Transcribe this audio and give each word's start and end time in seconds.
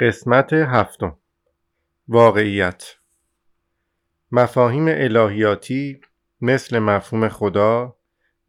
قسمت 0.00 0.52
هفتم. 0.52 1.16
واقعیت. 2.08 2.84
مفاهیم 4.32 4.84
الهیاتی 4.88 6.00
مثل 6.40 6.78
مفهوم 6.78 7.28
خدا 7.28 7.96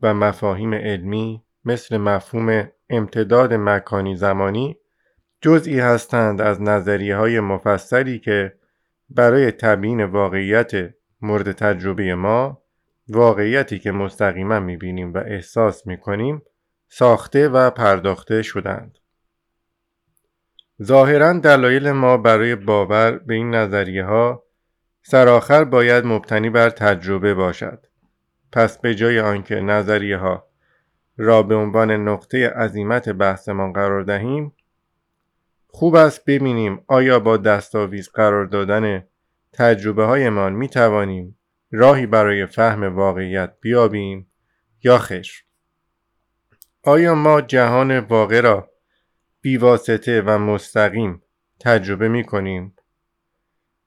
و 0.01 0.13
مفاهیم 0.13 0.73
علمی 0.73 1.43
مثل 1.65 1.97
مفهوم 1.97 2.69
امتداد 2.89 3.53
مکانی 3.53 4.15
زمانی 4.15 4.77
جزئی 5.41 5.79
هستند 5.79 6.41
از 6.41 6.61
نظریه 6.61 7.15
های 7.15 7.39
مفصلی 7.39 8.19
که 8.19 8.53
برای 9.09 9.51
تبیین 9.51 10.03
واقعیت 10.03 10.71
مورد 11.21 11.51
تجربه 11.51 12.15
ما 12.15 12.63
واقعیتی 13.09 13.79
که 13.79 13.91
مستقیما 13.91 14.59
می‌بینیم 14.59 15.13
و 15.13 15.17
احساس 15.17 15.87
می‌کنیم 15.87 16.41
ساخته 16.89 17.49
و 17.49 17.69
پرداخته 17.69 18.41
شدند 18.41 18.97
ظاهرا 20.83 21.33
دلایل 21.33 21.91
ما 21.91 22.17
برای 22.17 22.55
باور 22.55 23.11
به 23.11 23.33
این 23.33 23.55
نظریه 23.55 24.05
ها 24.05 24.43
سرآخر 25.01 25.63
باید 25.63 26.05
مبتنی 26.05 26.49
بر 26.49 26.69
تجربه 26.69 27.33
باشد. 27.33 27.85
پس 28.51 28.77
به 28.77 28.95
جای 28.95 29.19
آنکه 29.19 29.55
نظریه 29.55 30.17
ها 30.17 30.47
را 31.17 31.43
به 31.43 31.55
عنوان 31.55 31.91
نقطه 31.91 32.49
عظیمت 32.49 33.09
بحثمان 33.09 33.73
قرار 33.73 34.03
دهیم 34.03 34.53
خوب 35.67 35.95
است 35.95 36.25
ببینیم 36.25 36.83
آیا 36.87 37.19
با 37.19 37.37
دستاویز 37.37 38.09
قرار 38.09 38.45
دادن 38.45 39.03
تجربه 39.53 40.05
هایمان 40.05 40.53
می 40.53 40.69
توانیم 40.69 41.37
راهی 41.71 42.05
برای 42.05 42.45
فهم 42.45 42.95
واقعیت 42.95 43.53
بیابیم 43.61 44.31
یا 44.83 44.97
خیر. 44.97 45.45
آیا 46.83 47.15
ما 47.15 47.41
جهان 47.41 47.99
واقع 47.99 48.41
را 48.41 48.69
بیواسطه 49.47 50.21
و 50.21 50.37
مستقیم 50.37 51.21
تجربه 51.59 52.07
می 52.07 52.23
کنیم 52.23 52.75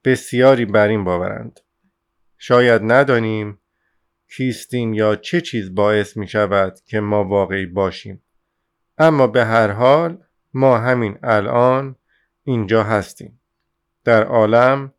بسیاری 0.04 0.64
بر 0.64 0.88
این 0.88 1.04
باورند. 1.04 1.60
شاید 2.38 2.82
ندانیم 2.84 3.58
کیستیم 4.36 4.94
یا 4.94 5.16
چه 5.16 5.40
چیز 5.40 5.74
باعث 5.74 6.16
می 6.16 6.28
شود 6.28 6.78
که 6.86 7.00
ما 7.00 7.24
واقعی 7.24 7.66
باشیم. 7.66 8.22
اما 8.98 9.26
به 9.26 9.44
هر 9.44 9.70
حال 9.70 10.18
ما 10.54 10.78
همین 10.78 11.18
الان 11.22 11.96
اینجا 12.44 12.82
هستیم. 12.82 13.40
در 14.04 14.24
عالم 14.24 14.94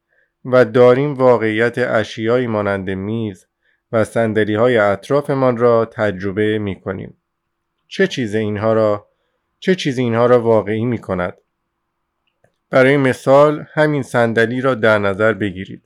و 0.46 0.66
داریم 0.66 1.14
واقعیت 1.14 1.78
اشیایی 1.78 2.48
مانند 2.48 2.90
میز 2.90 3.46
و 3.92 4.03
سندلی 4.03 4.56
های 4.56 4.78
اطرافمان 4.78 5.58
را 5.58 5.86
تجربه 5.86 6.59
می 6.59 6.81
کنیم. 6.81 7.18
چه 7.88 8.08
چیز 8.08 8.36
اینها 8.36 8.73
را 8.73 9.11
چه 9.62 9.76
چیز 9.76 9.98
اینها 9.98 10.26
را 10.26 10.42
واقعی 10.42 10.86
می 10.86 10.98
کند؟ 10.98 11.34
برای 12.70 12.98
مثال 12.98 13.66
همین 13.73 14.03
صندلی 14.03 14.62
را 14.62 14.76
در 14.76 15.00
نظر 15.00 15.34
بگیرید. 15.34 15.84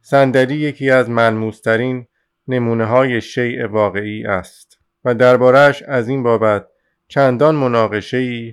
صندلی 0.00 0.56
یکی 0.56 0.90
از 0.90 1.10
ملموسترین 1.10 2.06
نمونه 2.48 2.84
های 2.84 3.20
شیء 3.20 3.66
واقعی 3.66 4.26
است 4.26 4.78
و 5.04 5.14
دربارهش 5.14 5.82
از 5.82 6.08
این 6.08 6.22
بابت 6.22 6.66
چندان 7.08 7.54
مناقشه 7.54 8.16
ای 8.16 8.52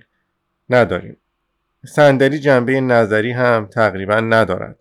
نداریم. 0.70 1.18
صندلی 1.86 2.40
جنبه 2.40 2.82
نظری 2.82 3.32
هم 3.32 3.66
تقریبا 3.66 4.20
ندارد. 4.20 4.78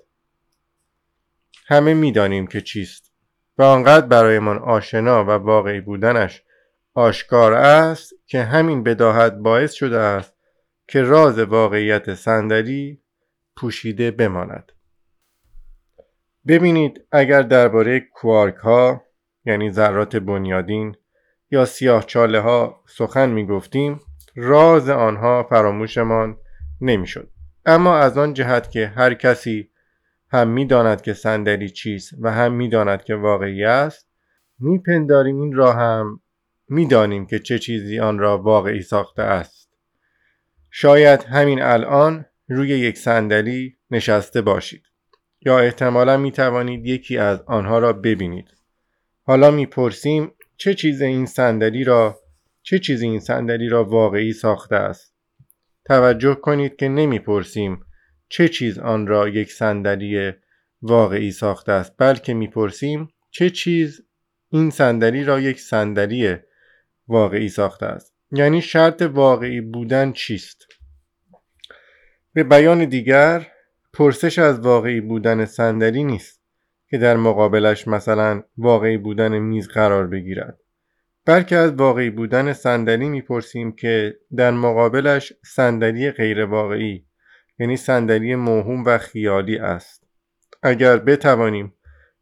همه 1.66 1.94
می‌دانیم 1.94 2.46
که 2.46 2.60
چیست 2.60 3.12
و 3.58 3.62
آنقدر 3.62 4.06
برایمان 4.06 4.58
آشنا 4.58 5.24
و 5.24 5.28
واقعی 5.28 5.80
بودنش 5.80 6.42
آشکار 6.96 7.52
است 7.52 8.12
که 8.26 8.42
همین 8.42 8.82
بداهت 8.82 9.32
باعث 9.32 9.72
شده 9.72 9.98
است 9.98 10.34
که 10.88 11.02
راز 11.02 11.38
واقعیت 11.38 12.14
صندلی 12.14 13.02
پوشیده 13.56 14.10
بماند. 14.10 14.72
ببینید 16.48 17.06
اگر 17.12 17.42
درباره 17.42 18.00
کوارک 18.00 18.54
ها 18.54 19.02
یعنی 19.44 19.70
ذرات 19.70 20.16
بنیادین 20.16 20.96
یا 21.50 21.64
سیاه 21.64 22.04
چاله 22.06 22.40
ها 22.40 22.84
سخن 22.88 23.30
می 23.30 23.46
گفتیم 23.46 24.00
راز 24.36 24.88
آنها 24.88 25.42
فراموشمان 25.42 26.36
نمی‌شد. 26.80 27.30
اما 27.66 27.96
از 27.96 28.18
آن 28.18 28.34
جهت 28.34 28.70
که 28.70 28.86
هر 28.86 29.14
کسی 29.14 29.70
هم 30.32 30.48
می‌داند 30.48 31.00
که 31.00 31.12
صندلی 31.12 31.70
چیست 31.70 32.14
و 32.20 32.32
هم 32.32 32.52
می‌داند 32.52 33.04
که 33.04 33.14
واقعی 33.14 33.64
است 33.64 34.08
میپنداریم 34.58 35.40
این 35.40 35.52
را 35.52 35.72
هم 35.72 36.20
می‌دانیم 36.68 37.26
که 37.26 37.38
چه 37.38 37.58
چیزی 37.58 37.98
آن 37.98 38.18
را 38.18 38.38
واقعی 38.38 38.82
ساخته 38.82 39.22
است. 39.22 39.70
شاید 40.70 41.22
همین 41.22 41.62
الان 41.62 42.26
روی 42.48 42.68
یک 42.68 42.98
صندلی 42.98 43.76
نشسته 43.90 44.40
باشید. 44.42 44.82
یا 45.40 45.58
احتمالا 45.58 46.16
می 46.16 46.32
توانید 46.32 46.86
یکی 46.86 47.18
از 47.18 47.42
آنها 47.46 47.78
را 47.78 47.92
ببینید. 47.92 48.48
حالا 49.22 49.50
می‌پرسیم 49.50 50.32
چه 50.56 50.74
چیز 50.74 51.02
این 51.02 51.26
صندلی 51.26 51.84
را 51.84 52.20
چه 52.62 52.78
چیزی 52.78 53.06
این 53.06 53.20
صندلی 53.20 53.68
را 53.68 53.84
واقعی 53.84 54.32
ساخته 54.32 54.76
است؟ 54.76 55.14
توجه 55.84 56.34
کنید 56.34 56.76
که 56.76 56.88
نمی‌پرسیم 56.88 57.80
چه 58.28 58.48
چیز 58.48 58.78
آن 58.78 59.06
را 59.06 59.28
یک 59.28 59.52
صندلی 59.52 60.32
واقعی 60.82 61.30
ساخته 61.30 61.72
است 61.72 61.94
بلکه 61.98 62.34
می‌پرسیم 62.34 63.08
چه 63.30 63.50
چیز 63.50 64.02
این 64.48 64.70
صندلی 64.70 65.24
را 65.24 65.40
یک 65.40 65.60
صندلی 65.60 66.36
واقعی 67.08 67.48
ساخته 67.48 67.86
است. 67.86 68.14
یعنی 68.32 68.62
شرط 68.62 69.02
واقعی 69.02 69.60
بودن 69.60 70.12
چیست؟ 70.12 70.66
به 72.32 72.44
بیان 72.44 72.84
دیگر 72.84 73.46
پرسش 73.92 74.38
از 74.38 74.60
واقعی 74.60 75.00
بودن 75.00 75.44
صندلی 75.44 76.04
نیست 76.04 76.42
که 76.90 76.98
در 76.98 77.16
مقابلش 77.16 77.88
مثلا 77.88 78.42
واقعی 78.58 78.96
بودن 78.96 79.38
میز 79.38 79.68
قرار 79.68 80.06
بگیرد. 80.06 80.58
بلکه 81.24 81.56
از 81.56 81.72
واقعی 81.72 82.10
بودن 82.10 82.52
صندلی 82.52 83.08
می‌پرسیم 83.08 83.72
که 83.72 84.16
در 84.36 84.50
مقابلش 84.50 85.32
صندلی 85.44 86.10
غیر 86.10 86.44
واقعی 86.44 87.06
یعنی 87.58 87.76
صندلی 87.76 88.34
موهوم 88.34 88.84
و 88.84 88.98
خیالی 88.98 89.58
است. 89.58 90.06
اگر 90.62 90.96
بتوانیم 90.96 91.74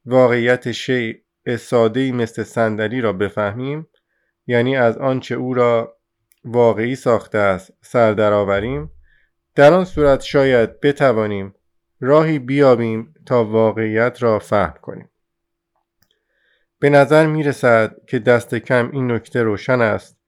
واقعیت 0.06 0.72
شیء 0.72 1.14
ساده 1.58 2.12
مثل 2.12 2.42
صندلی 2.42 3.00
را 3.00 3.12
بفهمیم 3.12 3.86
یعنی 4.46 4.76
از 4.76 4.98
آنچه 4.98 5.34
او 5.34 5.54
را 5.54 5.96
واقعی 6.44 6.94
ساخته 6.94 7.38
است 7.38 7.72
سر 7.82 8.12
درآوریم. 8.12 8.90
در 9.54 9.72
آن 9.72 9.84
صورت 9.84 10.22
شاید 10.22 10.80
بتوانیم 10.80 11.54
راهی 12.00 12.38
بیابیم 12.38 13.14
تا 13.26 13.44
واقعیت 13.44 14.22
را 14.22 14.38
فهم 14.38 14.74
کنیم. 14.82 15.08
به 16.78 16.90
نظر 16.90 17.26
می 17.26 17.42
رسد 17.42 17.96
که 18.06 18.18
دست 18.18 18.54
کم 18.54 18.90
این 18.92 19.12
نکته 19.12 19.42
روشن 19.42 19.80
است 19.80 20.18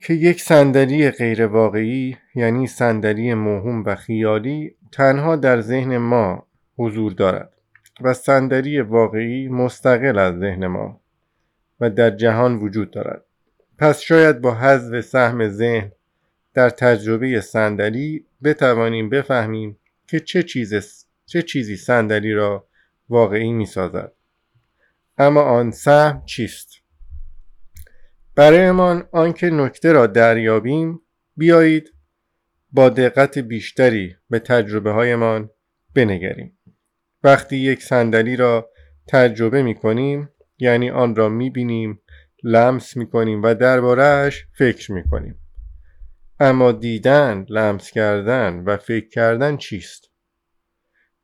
که 0.00 0.14
یک 0.14 0.42
صندلی 0.42 1.10
غیر 1.10 1.46
واقعی 1.46 2.16
یعنی 2.34 2.66
صندلی 2.66 3.34
موهوم 3.34 3.84
و 3.86 3.94
خیالی 3.94 4.76
تنها 4.92 5.36
در 5.36 5.60
ذهن 5.60 5.96
ما 5.96 6.46
حضور 6.78 7.12
دارد 7.12 7.52
و 8.00 8.14
صندلی 8.14 8.80
واقعی 8.80 9.48
مستقل 9.48 10.18
از 10.18 10.38
ذهن 10.38 10.66
ما. 10.66 10.99
و 11.80 11.90
در 11.90 12.10
جهان 12.10 12.56
وجود 12.56 12.90
دارد. 12.90 13.24
پس 13.78 14.00
شاید 14.00 14.40
با 14.40 14.54
حذف 14.54 15.00
سهم 15.00 15.48
ذهن 15.48 15.92
در 16.54 16.70
تجربه 16.70 17.40
صندلی 17.40 18.26
بتوانیم 18.44 19.10
بفهمیم 19.10 19.78
که 20.06 20.20
چه, 20.20 20.42
چیز 20.42 20.74
چه 21.26 21.42
چیزی 21.42 21.76
صندلی 21.76 22.32
را 22.32 22.66
واقعی 23.08 23.52
می 23.52 23.66
سازد 23.66 24.12
اما 25.18 25.42
آن 25.42 25.70
سهم 25.70 26.22
چیست؟ 26.26 26.68
برایمان 28.34 29.08
آنکه 29.12 29.50
نکته 29.50 29.92
را 29.92 30.06
دریابیم 30.06 31.00
بیایید 31.36 31.92
با 32.72 32.88
دقت 32.88 33.38
بیشتری 33.38 34.16
به 34.30 34.38
تجربه 34.38 34.90
هایمان 34.90 35.50
بنگریم. 35.94 36.58
وقتی 37.24 37.56
یک 37.56 37.82
صندلی 37.82 38.36
را 38.36 38.70
تجربه 39.08 39.62
می 39.62 39.74
کنیم 39.74 40.28
یعنی 40.60 40.90
آن 40.90 41.16
را 41.16 41.28
می 41.28 41.50
بینیم 41.50 42.00
لمس 42.42 42.96
می 42.96 43.10
کنیم 43.10 43.42
و 43.42 43.54
دربارهش 43.54 44.46
فکر 44.52 44.92
می 44.92 45.04
کنیم 45.04 45.38
اما 46.40 46.72
دیدن، 46.72 47.46
لمس 47.48 47.90
کردن 47.90 48.62
و 48.66 48.76
فکر 48.76 49.08
کردن 49.08 49.56
چیست؟ 49.56 50.10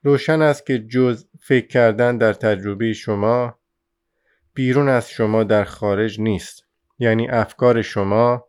روشن 0.02 0.42
است 0.42 0.66
که 0.66 0.78
جز 0.78 1.24
فکر 1.40 1.66
کردن 1.66 2.18
در 2.18 2.32
تجربه 2.32 2.92
شما 2.92 3.58
بیرون 4.54 4.88
از 4.88 5.10
شما 5.10 5.44
در 5.44 5.64
خارج 5.64 6.20
نیست. 6.20 6.66
یعنی 6.98 7.28
افکار 7.28 7.82
شما 7.82 8.46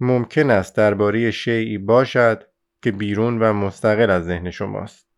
ممکن 0.00 0.50
است 0.50 0.76
درباره 0.76 1.30
شیعی 1.30 1.78
باشد 1.78 2.44
که 2.82 2.92
بیرون 2.92 3.38
و 3.38 3.52
مستقل 3.52 4.10
از 4.10 4.24
ذهن 4.24 4.50
شماست. 4.50 5.08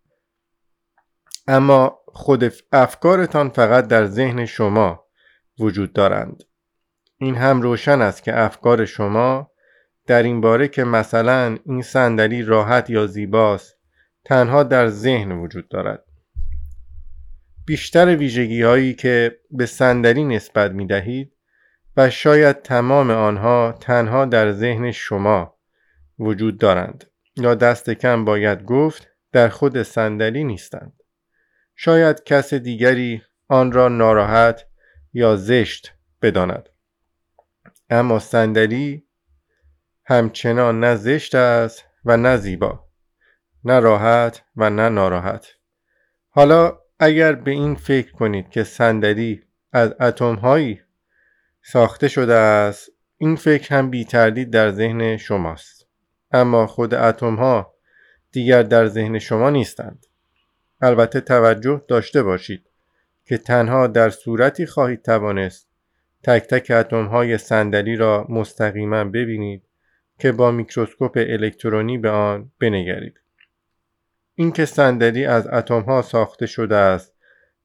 اما 1.49 1.99
خود 2.07 2.53
افکارتان 2.73 3.49
فقط 3.49 3.87
در 3.87 4.07
ذهن 4.07 4.45
شما 4.45 5.07
وجود 5.61 5.93
دارند. 5.93 6.43
این 7.19 7.35
هم 7.35 7.63
روشن 7.63 8.01
است 8.01 8.23
که 8.23 8.41
افکار 8.41 8.85
شما 8.85 9.51
در 10.07 10.23
این 10.23 10.41
باره 10.41 10.69
که 10.69 10.85
مثلا 10.85 11.59
این 11.67 11.83
صندلی 11.83 12.43
راحت 12.43 12.91
یا 12.91 13.07
زیباست 13.07 13.77
تنها 14.25 14.63
در 14.63 14.89
ذهن 14.89 15.33
وجود 15.33 15.69
دارد. 15.69 16.05
بیشتر 17.67 18.17
ویژگی 18.17 18.63
هایی 18.63 18.95
که 18.95 19.39
به 19.51 19.67
صندلی 19.67 20.25
نسبت 20.25 20.71
می 20.71 20.87
دهید 20.87 21.33
و 21.97 22.11
شاید 22.11 22.63
تمام 22.63 23.11
آنها 23.11 23.75
تنها 23.81 24.25
در 24.25 24.53
ذهن 24.53 24.93
شما 24.93 25.59
وجود 26.19 26.59
دارند 26.59 27.05
یا 27.37 27.55
دست 27.55 27.91
کم 27.91 28.25
باید 28.25 28.63
گفت 28.63 29.09
در 29.33 29.49
خود 29.49 29.83
صندلی 29.83 30.45
نیستند. 30.45 30.93
شاید 31.77 32.25
کس 32.25 32.55
دیگری 32.55 33.23
آن 33.49 33.73
را 33.73 33.89
ناراحت 33.89 34.70
یا 35.13 35.37
زشت 35.37 35.95
بداند. 36.23 36.69
اما 37.91 38.19
صندلی 38.19 39.07
همچنان 40.05 40.81
نه 40.81 40.97
زشت 40.97 41.35
است 41.35 41.85
و 42.05 42.17
نه 42.17 42.37
زیبا 42.37 42.85
نه 43.65 43.81
راحت 43.81 44.43
و 44.57 44.71
نه 44.71 44.89
ناراحت. 44.89 45.47
حالا 46.29 46.79
اگر 46.99 47.33
به 47.33 47.51
این 47.51 47.75
فکر 47.75 48.13
کنید 48.13 48.51
که 48.51 48.65
صندلی 48.65 49.43
از 49.73 49.95
اتم 50.01 50.35
هایی 50.35 50.81
ساخته 51.63 52.09
شده 52.09 52.35
است 52.35 52.91
این 53.17 53.37
فکر 53.37 53.75
هم 53.75 53.91
بی 53.91 54.05
تردید 54.05 54.51
در 54.51 54.71
ذهن 54.71 55.17
شماست. 55.17 55.87
اما 56.33 56.67
خود 56.67 56.95
اتم 56.95 57.35
ها 57.35 57.75
دیگر 58.33 58.63
در 58.63 58.87
ذهن 58.87 59.19
شما 59.19 59.51
نیستند. 59.51 60.07
البته 60.81 61.21
توجه 61.21 61.85
داشته 61.89 62.23
باشید. 62.23 62.70
که 63.31 63.39
تنها 63.39 63.87
در 63.87 64.11
صورتی 64.11 64.67
خواهید 64.67 65.03
توانست 65.03 65.69
تک 66.23 66.43
تک 66.43 66.71
اتم 66.71 67.07
های 67.07 67.39
صندلی 67.39 67.97
را 67.97 68.27
مستقیما 68.29 69.05
ببینید 69.05 69.63
که 70.19 70.33
با 70.33 70.51
میکروسکوپ 70.51 71.13
الکترونی 71.17 71.99
به 71.99 72.11
آن 72.11 72.53
بنگرید. 72.61 73.21
اینکه 74.35 74.65
صندلی 74.65 75.25
از 75.25 75.47
اتم 75.47 75.81
ها 75.81 76.03
ساخته 76.03 76.47
شده 76.47 76.77
است 76.77 77.15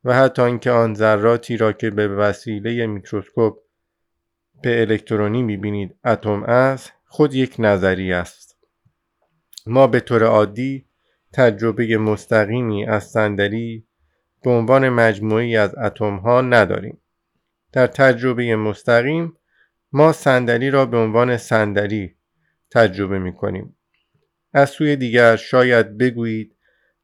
و 0.03 0.13
حتی 0.13 0.41
اینکه 0.41 0.71
آن 0.71 0.93
ذراتی 0.93 1.57
را 1.57 1.71
که 1.73 1.89
به 1.89 2.07
وسیله 2.07 2.87
میکروسکوپ 2.87 3.57
به 4.61 4.81
الکترونی 4.81 5.43
می‌بینید 5.43 5.95
اتم 6.05 6.43
است 6.43 6.93
خود 7.05 7.33
یک 7.33 7.55
نظری 7.59 8.13
است. 8.13 8.57
ما 9.67 9.87
به 9.87 9.99
طور 9.99 10.23
عادی 10.23 10.85
تجربه 11.33 11.97
مستقیمی 11.97 12.85
از 12.85 13.03
صندلی 13.03 13.85
به 14.45 14.51
عنوان 14.51 14.89
مجموعی 14.89 15.57
از 15.57 15.75
اتم 15.77 16.15
ها 16.15 16.41
نداریم. 16.41 17.01
در 17.71 17.87
تجربه 17.87 18.55
مستقیم 18.55 19.33
ما 19.91 20.11
صندلی 20.11 20.69
را 20.69 20.85
به 20.85 20.97
عنوان 20.97 21.37
صندلی 21.37 22.15
تجربه 22.71 23.19
می 23.19 23.33
کنیم 23.33 23.77
از 24.53 24.69
سوی 24.69 24.95
دیگر 24.95 25.35
شاید 25.35 25.97
بگویید 25.97 26.55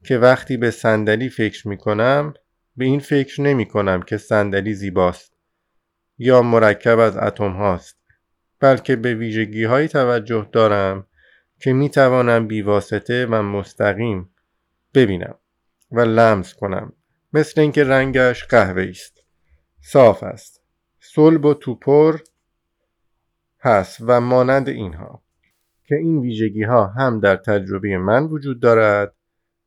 که 0.04 0.18
وقتی 0.18 0.58
به 0.58 0.72
صندلی 0.72 1.30
فکر 1.30 1.68
می 1.68 1.78
کنم 1.78 2.34
به 2.78 2.86
این 2.86 3.00
فکر 3.00 3.42
نمی 3.42 3.66
کنم 3.66 4.02
که 4.02 4.18
صندلی 4.18 4.74
زیباست 4.74 5.34
یا 6.18 6.42
مرکب 6.42 7.00
از 7.00 7.18
اتم 7.18 7.52
هاست 7.52 7.98
بلکه 8.60 8.96
به 8.96 9.14
ویژگی 9.14 9.64
های 9.64 9.88
توجه 9.88 10.50
دارم 10.52 11.08
که 11.60 11.74
می 11.74 11.90
توانم 11.90 12.48
بیواسطه 12.48 13.26
و 13.26 13.42
مستقیم 13.42 14.30
ببینم 14.94 15.36
و 15.92 16.00
لمس 16.00 16.54
کنم. 16.54 16.94
مثل 17.34 17.62
اینکه 17.62 17.84
رنگش 17.84 18.46
قهوه 18.46 18.88
است. 18.90 19.24
صاف 19.82 20.24
است. 20.24 20.62
صلب 21.00 21.46
و 21.46 21.54
توپر 21.54 22.20
هست 23.60 23.98
و 24.02 24.22
مانند 24.22 24.70
اینها 24.70 25.24
که 25.86 25.96
این 25.96 26.20
ویژگی 26.20 26.64
ها 26.64 26.88
هم 26.88 27.20
در 27.20 27.36
تجربه 27.36 27.98
من 27.98 28.24
وجود 28.24 28.60
دارد 28.60 29.16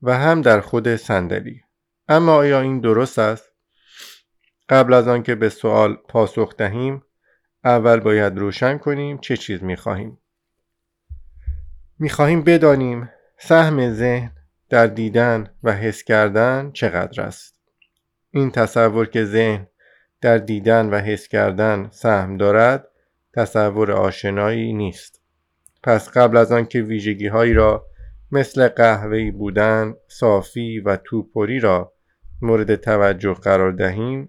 و 0.02 0.18
هم 0.18 0.42
در 0.42 0.60
خود 0.60 0.96
صندلی. 0.96 1.60
اما 2.08 2.34
آیا 2.34 2.60
این 2.60 2.80
درست 2.80 3.18
است؟ 3.18 3.52
قبل 4.68 4.94
از 4.94 5.08
آنکه 5.08 5.34
به 5.34 5.48
سوال 5.48 5.94
پاسخ 5.94 6.56
دهیم 6.56 7.02
اول 7.64 8.00
باید 8.00 8.38
روشن 8.38 8.78
کنیم 8.78 9.18
چه 9.18 9.36
چیز 9.36 9.62
می 9.62 9.76
خواهیم 9.76 10.18
می 11.98 12.08
خواهیم 12.08 12.44
بدانیم 12.44 13.10
سهم 13.38 13.90
ذهن 13.90 14.32
در 14.68 14.86
دیدن 14.86 15.54
و 15.62 15.72
حس 15.72 16.02
کردن 16.02 16.70
چقدر 16.72 17.22
است. 17.22 17.53
این 18.34 18.50
تصور 18.50 19.06
که 19.06 19.24
ذهن 19.24 19.66
در 20.20 20.38
دیدن 20.38 20.90
و 20.90 20.98
حس 20.98 21.28
کردن 21.28 21.88
سهم 21.92 22.36
دارد 22.36 22.88
تصور 23.34 23.92
آشنایی 23.92 24.72
نیست. 24.72 25.20
پس 25.82 26.08
قبل 26.08 26.36
از 26.36 26.52
آنکه 26.52 26.82
ویژگی 26.82 27.26
هایی 27.26 27.52
را 27.52 27.86
مثل 28.32 28.68
قهوه‌ای 28.68 29.30
بودن، 29.30 29.94
صافی 30.08 30.80
و 30.80 30.96
توپری 30.96 31.60
را 31.60 31.92
مورد 32.42 32.74
توجه 32.74 33.34
قرار 33.34 33.72
دهیم 33.72 34.28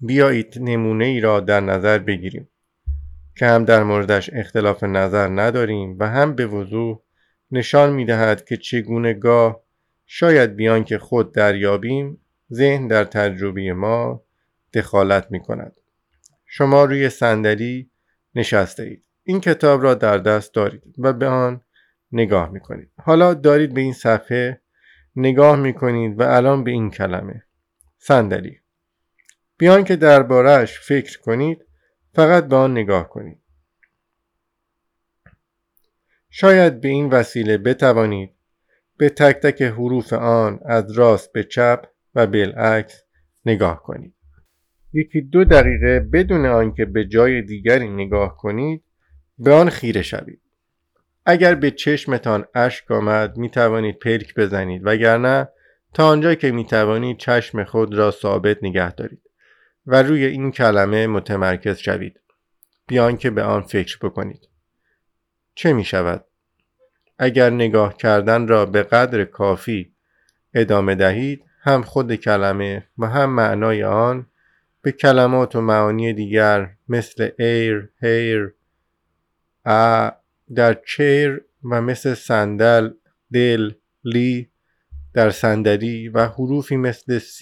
بیایید 0.00 0.54
نمونه 0.60 1.04
ای 1.04 1.20
را 1.20 1.40
در 1.40 1.60
نظر 1.60 1.98
بگیریم. 1.98 2.48
که 3.36 3.46
هم 3.46 3.64
در 3.64 3.82
موردش 3.82 4.30
اختلاف 4.32 4.84
نظر 4.84 5.28
نداریم 5.28 5.96
و 5.98 6.08
هم 6.08 6.34
به 6.34 6.46
وضوح 6.46 7.00
نشان 7.50 7.92
می 7.92 8.04
دهد 8.04 8.44
که 8.44 8.56
چگونه 8.56 9.14
گاه 9.14 9.62
شاید 10.06 10.56
بیان 10.56 10.84
که 10.84 10.98
خود 10.98 11.32
دریابیم 11.32 12.21
ذهن 12.52 12.88
در 12.88 13.04
تجربه 13.04 13.72
ما 13.72 14.24
دخالت 14.74 15.26
می 15.30 15.40
کند. 15.40 15.76
شما 16.46 16.84
روی 16.84 17.08
صندلی 17.08 17.90
نشسته 18.34 18.82
اید. 18.82 19.04
این 19.22 19.40
کتاب 19.40 19.82
را 19.82 19.94
در 19.94 20.18
دست 20.18 20.54
دارید 20.54 20.94
و 20.98 21.12
به 21.12 21.26
آن 21.26 21.60
نگاه 22.12 22.50
می 22.50 22.60
کنید. 22.60 22.90
حالا 22.96 23.34
دارید 23.34 23.74
به 23.74 23.80
این 23.80 23.92
صفحه 23.92 24.62
نگاه 25.16 25.56
می 25.56 25.74
کنید 25.74 26.20
و 26.20 26.22
الان 26.22 26.64
به 26.64 26.70
این 26.70 26.90
کلمه 26.90 27.42
صندلی 27.98 28.60
بیان 29.58 29.84
که 29.84 29.96
دربارهش 29.96 30.80
فکر 30.80 31.20
کنید 31.20 31.64
فقط 32.14 32.48
به 32.48 32.56
آن 32.56 32.72
نگاه 32.72 33.08
کنید 33.08 33.38
شاید 36.30 36.80
به 36.80 36.88
این 36.88 37.08
وسیله 37.08 37.58
بتوانید 37.58 38.34
به 38.96 39.08
تک 39.08 39.36
تک 39.36 39.62
حروف 39.62 40.12
آن 40.12 40.60
از 40.64 40.92
راست 40.92 41.32
به 41.32 41.44
چپ 41.44 41.86
و 42.14 42.26
بالعکس 42.26 43.02
نگاه 43.46 43.82
کنید. 43.82 44.14
یکی 44.92 45.20
دو 45.20 45.44
دقیقه 45.44 46.00
بدون 46.00 46.46
آنکه 46.46 46.84
به 46.84 47.04
جای 47.04 47.42
دیگری 47.42 47.88
نگاه 47.88 48.36
کنید 48.36 48.82
به 49.38 49.52
آن 49.52 49.70
خیره 49.70 50.02
شوید. 50.02 50.40
اگر 51.26 51.54
به 51.54 51.70
چشمتان 51.70 52.44
اشک 52.54 52.90
آمد 52.90 53.36
می 53.36 53.50
توانید 53.50 53.98
پلک 53.98 54.34
بزنید 54.34 54.82
وگرنه 54.84 55.48
تا 55.94 56.08
آنجا 56.08 56.34
که 56.34 56.52
می 56.52 56.64
توانید 56.64 57.16
چشم 57.16 57.64
خود 57.64 57.94
را 57.94 58.10
ثابت 58.10 58.58
نگه 58.62 58.92
دارید 58.92 59.22
و 59.86 60.02
روی 60.02 60.24
این 60.24 60.50
کلمه 60.50 61.06
متمرکز 61.06 61.78
شوید. 61.78 62.20
بیان 62.86 63.16
که 63.16 63.30
به 63.30 63.42
آن 63.42 63.62
فکر 63.62 63.98
بکنید. 64.02 64.48
چه 65.54 65.72
می 65.72 65.84
شود؟ 65.84 66.24
اگر 67.18 67.50
نگاه 67.50 67.96
کردن 67.96 68.48
را 68.48 68.66
به 68.66 68.82
قدر 68.82 69.24
کافی 69.24 69.94
ادامه 70.54 70.94
دهید 70.94 71.44
هم 71.64 71.82
خود 71.82 72.14
کلمه 72.14 72.86
و 72.98 73.06
هم 73.06 73.30
معنای 73.30 73.84
آن 73.84 74.26
به 74.82 74.92
کلمات 74.92 75.56
و 75.56 75.60
معانی 75.60 76.12
دیگر 76.12 76.70
مثل 76.88 77.30
ایر، 77.38 77.88
هیر، 78.00 78.54
ا 79.64 80.10
در 80.54 80.74
چیر 80.86 81.44
و 81.64 81.82
مثل 81.82 82.14
صندل، 82.14 82.90
دل، 83.32 83.72
لی 84.04 84.50
در 85.14 85.30
صندلی 85.30 86.08
و 86.08 86.26
حروفی 86.26 86.76
مثل 86.76 87.18
C, 87.18 87.40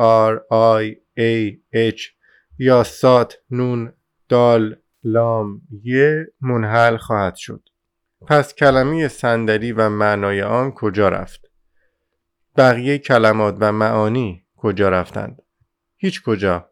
R, 0.00 0.40
I, 0.80 0.96
A, 1.18 1.56
H 1.94 2.02
یا 2.58 2.82
سات، 2.82 3.38
نون، 3.50 3.92
دال، 4.28 4.76
لام، 5.04 5.62
یه 5.82 6.26
منحل 6.40 6.96
خواهد 6.96 7.34
شد. 7.36 7.68
پس 8.26 8.54
کلمه 8.54 9.08
صندلی 9.08 9.72
و 9.72 9.88
معنای 9.88 10.42
آن 10.42 10.70
کجا 10.70 11.08
رفت؟ 11.08 11.51
بقیه 12.56 12.98
کلمات 12.98 13.56
و 13.60 13.72
معانی 13.72 14.44
کجا 14.56 14.88
رفتند؟ 14.88 15.42
هیچ 15.96 16.22
کجا. 16.22 16.70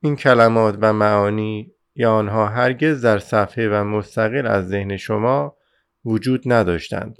این 0.00 0.16
کلمات 0.16 0.78
و 0.80 0.92
معانی 0.92 1.72
یا 1.94 2.12
آنها 2.12 2.46
هرگز 2.46 3.02
در 3.04 3.18
صفحه 3.18 3.68
و 3.68 3.84
مستقل 3.84 4.46
از 4.46 4.68
ذهن 4.68 4.96
شما 4.96 5.56
وجود 6.04 6.42
نداشتند. 6.46 7.16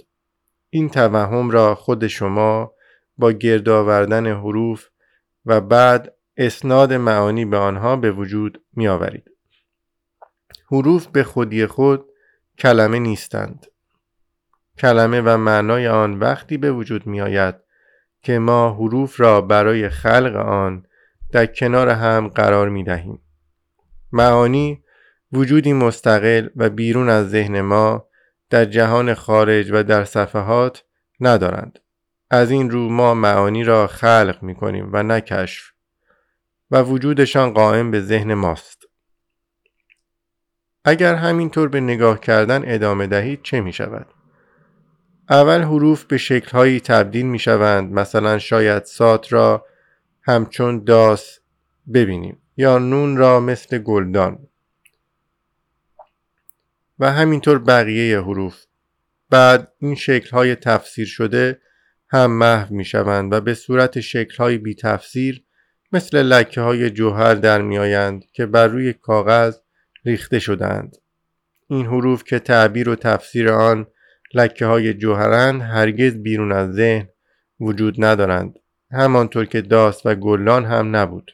این 0.69 0.89
توهم 0.89 1.51
را 1.51 1.75
خود 1.75 2.07
شما 2.07 2.73
با 3.17 3.31
گرد 3.31 3.69
آوردن 3.69 4.27
حروف 4.27 4.87
و 5.45 5.61
بعد 5.61 6.15
اسناد 6.37 6.93
معانی 6.93 7.45
به 7.45 7.57
آنها 7.57 7.95
به 7.95 8.11
وجود 8.11 8.63
می 8.73 8.87
آورید. 8.87 9.31
حروف 10.71 11.07
به 11.07 11.23
خودی 11.23 11.65
خود 11.65 12.05
کلمه 12.57 12.99
نیستند. 12.99 13.65
کلمه 14.77 15.21
و 15.21 15.37
معنای 15.37 15.87
آن 15.87 16.19
وقتی 16.19 16.57
به 16.57 16.71
وجود 16.71 17.07
می 17.07 17.21
آید 17.21 17.55
که 18.21 18.39
ما 18.39 18.73
حروف 18.73 19.19
را 19.19 19.41
برای 19.41 19.89
خلق 19.89 20.35
آن 20.35 20.85
در 21.31 21.45
کنار 21.45 21.89
هم 21.89 22.27
قرار 22.27 22.69
می 22.69 22.83
دهیم. 22.83 23.19
معانی 24.11 24.83
وجودی 25.31 25.73
مستقل 25.73 26.49
و 26.55 26.69
بیرون 26.69 27.09
از 27.09 27.29
ذهن 27.29 27.61
ما 27.61 28.05
در 28.49 28.65
جهان 28.65 29.13
خارج 29.13 29.69
و 29.71 29.83
در 29.83 30.03
صفحات 30.03 30.83
ندارند. 31.19 31.79
از 32.29 32.51
این 32.51 32.69
رو 32.69 32.89
ما 32.89 33.13
معانی 33.13 33.63
را 33.63 33.87
خلق 33.87 34.37
می 34.41 34.55
کنیم 34.55 34.89
و 34.93 35.03
نه 35.03 35.21
کشف 35.21 35.71
و 36.71 36.83
وجودشان 36.83 37.53
قائم 37.53 37.91
به 37.91 38.01
ذهن 38.01 38.33
ماست. 38.33 38.83
اگر 40.85 41.15
همینطور 41.15 41.69
به 41.69 41.79
نگاه 41.79 42.19
کردن 42.19 42.61
ادامه 42.73 43.07
دهید 43.07 43.41
چه 43.43 43.61
می 43.61 43.73
شود؟ 43.73 44.07
اول 45.29 45.61
حروف 45.61 46.03
به 46.03 46.17
شکلهایی 46.17 46.79
تبدیل 46.79 47.25
می 47.25 47.39
شوند 47.39 47.93
مثلا 47.93 48.39
شاید 48.39 48.83
سات 48.83 49.33
را 49.33 49.65
همچون 50.21 50.83
داس 50.83 51.39
ببینیم 51.93 52.37
یا 52.57 52.77
نون 52.77 53.17
را 53.17 53.39
مثل 53.39 53.77
گلدان. 53.77 54.47
و 56.99 57.11
همینطور 57.11 57.59
بقیه 57.59 58.19
حروف. 58.19 58.65
بعد 59.29 59.73
این 59.79 59.95
شکلهای 59.95 60.55
تفسیر 60.55 61.07
شده 61.07 61.61
هم 62.07 62.31
محو 62.31 62.75
می 62.75 62.85
شوند 62.85 63.33
و 63.33 63.41
به 63.41 63.53
صورت 63.53 63.99
شکلهای 63.99 64.57
بی 64.57 64.75
تفسیر 64.75 65.43
مثل 65.91 66.23
لکه 66.23 66.61
های 66.61 66.89
جوهر 66.89 67.35
در 67.35 67.61
می 67.61 67.77
آیند 67.77 68.25
که 68.33 68.45
بر 68.45 68.67
روی 68.67 68.93
کاغذ 68.93 69.57
ریخته 70.05 70.39
شدند. 70.39 70.97
این 71.67 71.85
حروف 71.85 72.23
که 72.23 72.39
تعبیر 72.39 72.89
و 72.89 72.95
تفسیر 72.95 73.49
آن 73.49 73.87
لکه 74.33 74.65
های 74.65 74.93
جوهرند 74.93 75.61
هرگز 75.61 76.15
بیرون 76.15 76.51
از 76.51 76.73
ذهن 76.73 77.09
وجود 77.59 78.05
ندارند. 78.05 78.59
همانطور 78.91 79.45
که 79.45 79.61
داست 79.61 80.05
و 80.05 80.15
گلان 80.15 80.65
هم 80.65 80.95
نبود. 80.95 81.31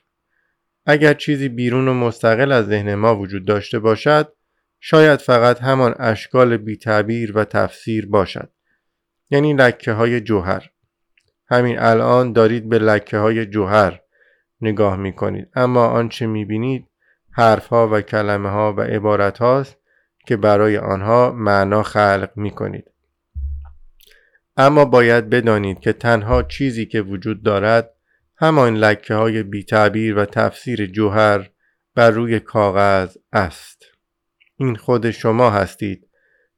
اگر 0.86 1.14
چیزی 1.14 1.50
بیرون 1.50 1.88
و 1.88 1.94
مستقل 1.94 2.52
از 2.52 2.66
ذهن 2.66 2.96
ما 2.96 3.16
وجود 3.16 3.46
داشته 3.46 3.80
باشد 3.80 4.34
شاید 4.80 5.20
فقط 5.20 5.62
همان 5.62 5.96
اشکال 6.00 6.58
بی 6.58 6.78
تعبیر 6.78 7.38
و 7.38 7.44
تفسیر 7.44 8.06
باشد. 8.06 8.50
یعنی 9.30 9.54
لکه 9.54 9.92
های 9.92 10.22
جوهر. 10.22 10.70
همین 11.48 11.80
الان 11.80 12.34
دارید 12.34 12.70
به 12.70 12.80
لکه 12.80 13.18
های 13.18 13.46
جوهر 13.46 14.02
نگاه 14.62 14.96
می 14.96 15.14
کنید 15.14 15.50
اما 15.56 15.88
آنچه 15.88 16.28
می 16.28 16.46
بینید 16.46 16.88
حرف 17.32 17.68
ها 17.68 17.90
و 17.92 18.02
کلمه 18.02 18.50
ها 18.50 18.74
و 18.74 18.82
عبارت 18.82 19.38
هاست 19.38 19.78
که 20.26 20.38
برای 20.38 20.78
آنها 20.78 21.32
معنا 21.32 21.84
خلق 21.84 22.32
می 22.36 22.52
کنید. 22.52 22.92
اما 24.58 24.86
باید 24.86 25.30
بدانید 25.30 25.80
که 25.80 25.94
تنها 25.94 26.44
چیزی 26.44 26.86
که 26.86 27.02
وجود 27.02 27.44
دارد 27.44 27.92
همان 28.38 28.76
لکه 28.76 29.14
های 29.14 29.44
بی 29.44 29.64
تعبیر 29.64 30.18
و 30.18 30.26
تفسیر 30.26 30.86
جوهر 30.86 31.50
بر 31.96 32.10
روی 32.10 32.40
کاغذ 32.40 33.18
است. 33.34 33.86
این 34.58 34.76
خود 34.76 35.12
شما 35.12 35.50
هستید 35.50 36.08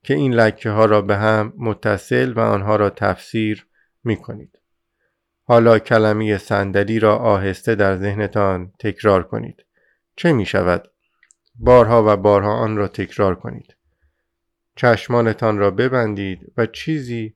که 0.04 0.14
این 0.14 0.34
لکه 0.34 0.70
ها 0.70 0.86
را 0.86 1.02
به 1.02 1.18
هم 1.18 1.54
متصل 1.58 2.34
و 2.34 2.40
آنها 2.40 2.76
را 2.76 2.90
تفسیر 2.90 3.68
می 4.04 4.18
کنید. 4.18 4.60
حالا 5.44 5.80
کلمه 5.80 6.38
صندلی 6.38 7.00
را 7.00 7.18
آهسته 7.18 7.76
در 7.76 7.96
ذهنتان 7.96 8.74
تکرار 8.80 9.24
کنید. 9.24 9.66
چه 10.16 10.34
می 10.34 10.46
شود؟ 10.46 10.92
بارها 11.60 12.04
و 12.14 12.18
بارها 12.18 12.54
آن 12.54 12.78
را 12.78 12.88
تکرار 12.88 13.36
کنید. 13.36 13.76
چشمانتان 14.76 15.58
را 15.58 15.72
ببندید 15.72 16.54
و 16.58 16.66
چیزی 16.66 17.36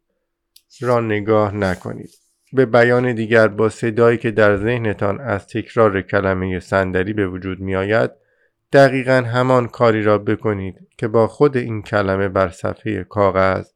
را 0.82 1.00
نگاه 1.00 1.56
نکنید. 1.56 2.10
به 2.54 2.66
بیان 2.66 3.16
دیگر 3.16 3.48
با 3.48 3.70
صدایی 3.70 4.18
که 4.18 4.32
در 4.32 4.58
ذهنتان 4.58 5.22
از 5.22 5.48
تکرار 5.48 6.02
کلمه 6.02 6.60
صندلی 6.60 7.14
به 7.14 7.28
وجود 7.28 7.60
می 7.60 7.76
آید 7.76 8.12
دقیقا 8.74 9.24
همان 9.34 9.68
کاری 9.68 10.04
را 10.04 10.18
بکنید 10.18 10.76
که 10.98 11.08
با 11.08 11.28
خود 11.28 11.58
این 11.58 11.82
کلمه 11.82 12.30
بر 12.30 12.50
صفحه 12.50 13.04
کاغذ 13.04 13.72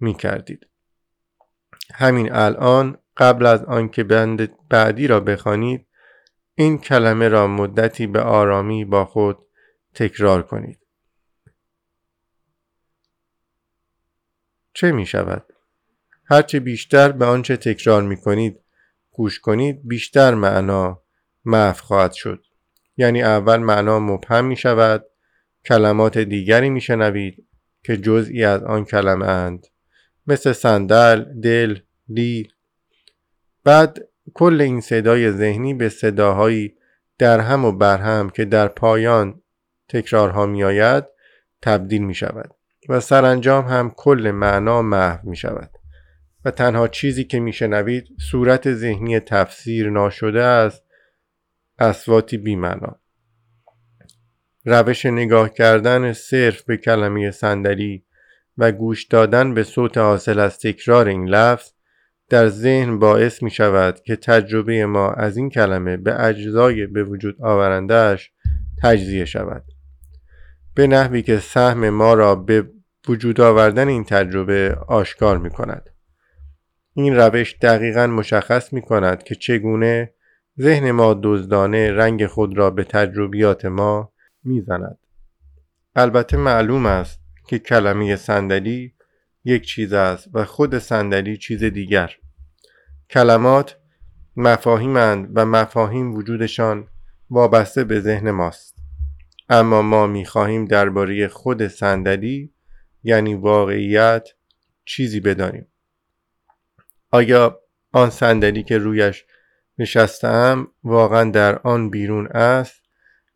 می 0.00 0.14
کردید. 0.14 0.66
همین 1.94 2.32
الان 2.32 2.98
قبل 3.16 3.46
از 3.46 3.64
آنکه 3.64 4.04
بند 4.04 4.48
بعدی 4.68 5.06
را 5.06 5.20
بخوانید 5.20 5.86
این 6.54 6.78
کلمه 6.78 7.28
را 7.28 7.46
مدتی 7.46 8.06
به 8.06 8.20
آرامی 8.20 8.84
با 8.84 9.04
خود 9.04 9.38
تکرار 9.94 10.42
کنید. 10.42 10.78
چه 14.74 14.92
می 14.92 15.06
شود؟ 15.06 15.46
هرچه 16.24 16.60
بیشتر 16.60 17.12
به 17.12 17.24
آنچه 17.24 17.56
تکرار 17.56 18.02
می 18.02 18.16
کنید 18.16 18.60
گوش 19.10 19.40
کنید 19.40 19.88
بیشتر 19.88 20.34
معنا 20.34 21.02
محو 21.44 21.82
خواهد 21.82 22.12
شد. 22.12 22.44
یعنی 22.96 23.22
اول 23.22 23.56
معنا 23.56 23.98
مبهم 23.98 24.44
می 24.44 24.56
شود 24.56 25.06
کلمات 25.64 26.18
دیگری 26.18 26.70
می 26.70 26.80
شنوید 26.80 27.46
که 27.82 27.96
جزئی 27.96 28.44
از 28.44 28.62
آن 28.62 28.84
کلمه 28.84 29.26
اند 29.26 29.66
مثل 30.26 30.52
صندل، 30.52 31.24
دل، 31.40 31.78
لی 32.08 32.48
بعد 33.64 33.98
کل 34.34 34.60
این 34.60 34.80
صدای 34.80 35.32
ذهنی 35.32 35.74
به 35.74 35.88
صداهایی 35.88 36.76
در 37.18 37.40
هم 37.40 37.64
و 37.64 37.72
بر 37.72 37.98
هم 37.98 38.30
که 38.30 38.44
در 38.44 38.68
پایان 38.68 39.41
تکرارها 39.92 40.46
می 40.46 40.64
آید 40.64 41.04
تبدیل 41.62 42.02
می 42.02 42.14
شود 42.14 42.54
و 42.88 43.00
سرانجام 43.00 43.64
هم 43.64 43.92
کل 43.96 44.30
معنا 44.34 44.82
محو 44.82 45.28
می 45.28 45.36
شود 45.36 45.70
و 46.44 46.50
تنها 46.50 46.88
چیزی 46.88 47.24
که 47.24 47.40
می 47.40 47.52
شنوید 47.52 48.08
صورت 48.30 48.74
ذهنی 48.74 49.20
تفسیر 49.20 49.90
ناشده 49.90 50.42
است 50.42 50.82
اسواتی 51.78 52.36
بیمنا 52.36 52.98
روش 54.64 55.06
نگاه 55.06 55.48
کردن 55.48 56.12
صرف 56.12 56.62
به 56.62 56.76
کلمه 56.76 57.30
صندلی 57.30 58.04
و 58.58 58.72
گوش 58.72 59.04
دادن 59.04 59.54
به 59.54 59.62
صوت 59.62 59.98
حاصل 59.98 60.38
از 60.38 60.58
تکرار 60.58 61.08
این 61.08 61.28
لفظ 61.28 61.72
در 62.28 62.48
ذهن 62.48 62.98
باعث 62.98 63.42
می 63.42 63.50
شود 63.50 64.00
که 64.00 64.16
تجربه 64.16 64.86
ما 64.86 65.12
از 65.12 65.36
این 65.36 65.50
کلمه 65.50 65.96
به 65.96 66.24
اجزای 66.24 66.86
به 66.86 67.04
وجود 67.04 67.42
آورندهش 67.42 68.32
تجزیه 68.82 69.24
شود. 69.24 69.64
به 70.74 70.86
نحوی 70.86 71.22
که 71.22 71.38
سهم 71.38 71.90
ما 71.90 72.14
را 72.14 72.34
به 72.34 72.70
وجود 73.08 73.40
آوردن 73.40 73.88
این 73.88 74.04
تجربه 74.04 74.78
آشکار 74.88 75.38
می 75.38 75.50
کند 75.50 75.90
این 76.94 77.16
روش 77.16 77.56
دقیقا 77.62 78.06
مشخص 78.06 78.72
می 78.72 78.82
کند 78.82 79.22
که 79.22 79.34
چگونه 79.34 80.14
ذهن 80.60 80.90
ما 80.90 81.20
دزدانه 81.22 81.92
رنگ 81.92 82.26
خود 82.26 82.58
را 82.58 82.70
به 82.70 82.84
تجربیات 82.84 83.64
ما 83.64 84.12
می‌زند. 84.44 84.98
البته 85.96 86.36
معلوم 86.36 86.86
است 86.86 87.20
که 87.46 87.58
کلمه 87.58 88.16
صندلی 88.16 88.94
یک 89.44 89.66
چیز 89.66 89.92
است 89.92 90.28
و 90.34 90.44
خود 90.44 90.78
صندلی 90.78 91.36
چیز 91.36 91.64
دیگر. 91.64 92.12
کلمات 93.10 93.76
مفاهیمند 94.36 95.30
و 95.34 95.46
مفاهیم 95.46 96.14
وجودشان 96.14 96.88
وابسته 97.30 97.84
به 97.84 98.00
ذهن 98.00 98.30
ماست. 98.30 98.81
اما 99.52 99.82
ما 99.82 100.06
می‌خواهیم 100.06 100.64
درباره 100.64 101.28
خود 101.28 101.66
صندلی 101.66 102.52
یعنی 103.02 103.34
واقعیت 103.34 104.28
چیزی 104.84 105.20
بدانیم. 105.20 105.66
آیا 107.10 107.60
آن 107.92 108.10
صندلی 108.10 108.62
که 108.62 108.78
رویش 108.78 109.24
نشستم 109.78 110.68
واقعا 110.84 111.30
در 111.30 111.58
آن 111.58 111.90
بیرون 111.90 112.26
است 112.26 112.82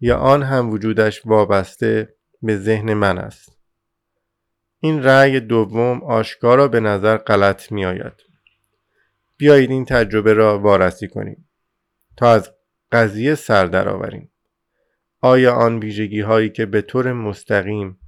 یا 0.00 0.16
آن 0.16 0.42
هم 0.42 0.70
وجودش 0.70 1.26
وابسته 1.26 2.14
به 2.42 2.56
ذهن 2.56 2.94
من 2.94 3.18
است؟ 3.18 3.58
این 4.80 5.02
رأی 5.02 5.40
دوم 5.40 6.02
آشکارا 6.04 6.68
به 6.68 6.80
نظر 6.80 7.16
غلط 7.16 7.72
می 7.72 7.84
آید 7.84 8.22
بیایید 9.36 9.70
این 9.70 9.84
تجربه 9.84 10.32
را 10.32 10.58
وارسی 10.58 11.08
کنیم. 11.08 11.48
تا 12.16 12.32
از 12.32 12.52
قضیه 12.92 13.34
سر 13.34 13.66
درآوریم. 13.66 14.30
آیا 15.20 15.54
آن 15.54 15.78
ویژگی 15.78 16.20
هایی 16.20 16.50
که 16.50 16.66
به 16.66 16.82
طور 16.82 17.12
مستقیم 17.12 17.98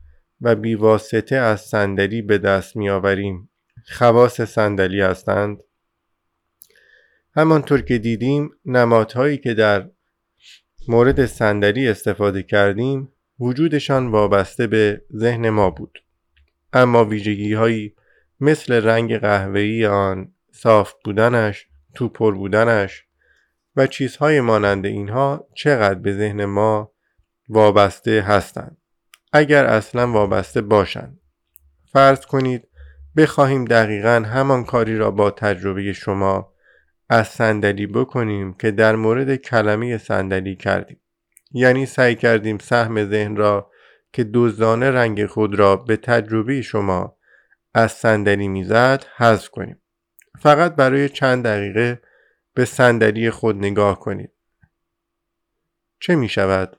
و 0.40 0.54
بیواسطه 0.54 1.36
از 1.36 1.60
صندلی 1.60 2.22
به 2.22 2.38
دست 2.38 2.76
می 2.76 2.90
آوریم 2.90 3.50
خواص 3.86 4.40
صندلی 4.40 5.00
هستند؟ 5.00 5.58
همانطور 7.34 7.82
که 7.82 7.98
دیدیم 7.98 8.50
نمادهایی 8.64 9.38
که 9.38 9.54
در 9.54 9.90
مورد 10.88 11.26
صندلی 11.26 11.88
استفاده 11.88 12.42
کردیم 12.42 13.12
وجودشان 13.40 14.06
وابسته 14.06 14.66
به 14.66 15.02
ذهن 15.16 15.50
ما 15.50 15.70
بود. 15.70 16.02
اما 16.72 17.04
ویژگی 17.04 17.52
هایی 17.52 17.94
مثل 18.40 18.72
رنگ 18.72 19.18
قهوه‌ای 19.18 19.86
آن 19.86 20.32
صاف 20.50 20.94
بودنش 21.04 21.66
تو 21.94 22.08
پر 22.08 22.34
بودنش 22.34 23.04
و 23.76 23.86
چیزهای 23.86 24.40
مانند 24.40 24.86
اینها 24.86 25.48
چقدر 25.54 25.98
به 25.98 26.12
ذهن 26.12 26.44
ما 26.44 26.92
وابسته 27.48 28.20
هستند. 28.20 28.76
اگر 29.32 29.66
اصلا 29.66 30.12
وابسته 30.12 30.60
باشند. 30.60 31.20
فرض 31.92 32.26
کنید 32.26 32.68
بخواهیم 33.16 33.64
دقیقا 33.64 34.22
همان 34.26 34.64
کاری 34.64 34.96
را 34.96 35.10
با 35.10 35.30
تجربه 35.30 35.92
شما 35.92 36.52
از 37.08 37.28
صندلی 37.28 37.86
بکنیم 37.86 38.54
که 38.54 38.70
در 38.70 38.96
مورد 38.96 39.36
کلمه 39.36 39.98
صندلی 39.98 40.56
کردیم. 40.56 41.00
یعنی 41.52 41.86
سعی 41.86 42.14
کردیم 42.14 42.58
سهم 42.58 43.04
ذهن 43.04 43.36
را 43.36 43.70
که 44.12 44.24
دزدانه 44.34 44.90
رنگ 44.90 45.26
خود 45.26 45.54
را 45.54 45.76
به 45.76 45.96
تجربه 45.96 46.62
شما 46.62 47.16
از 47.74 47.92
صندلی 47.92 48.48
می‌زد 48.48 49.04
حذف 49.16 49.48
کنیم. 49.48 49.82
فقط 50.38 50.74
برای 50.74 51.08
چند 51.08 51.44
دقیقه 51.44 52.02
به 52.54 52.64
صندلی 52.64 53.30
خود 53.30 53.56
نگاه 53.56 54.00
کنید. 54.00 54.32
چه 56.00 56.14
می 56.14 56.28
شود؟ 56.28 56.76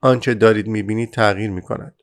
آنچه 0.00 0.34
دارید 0.34 0.66
می 0.66 0.82
بینید 0.82 1.10
تغییر 1.10 1.50
می 1.50 1.62
کند. 1.62 1.94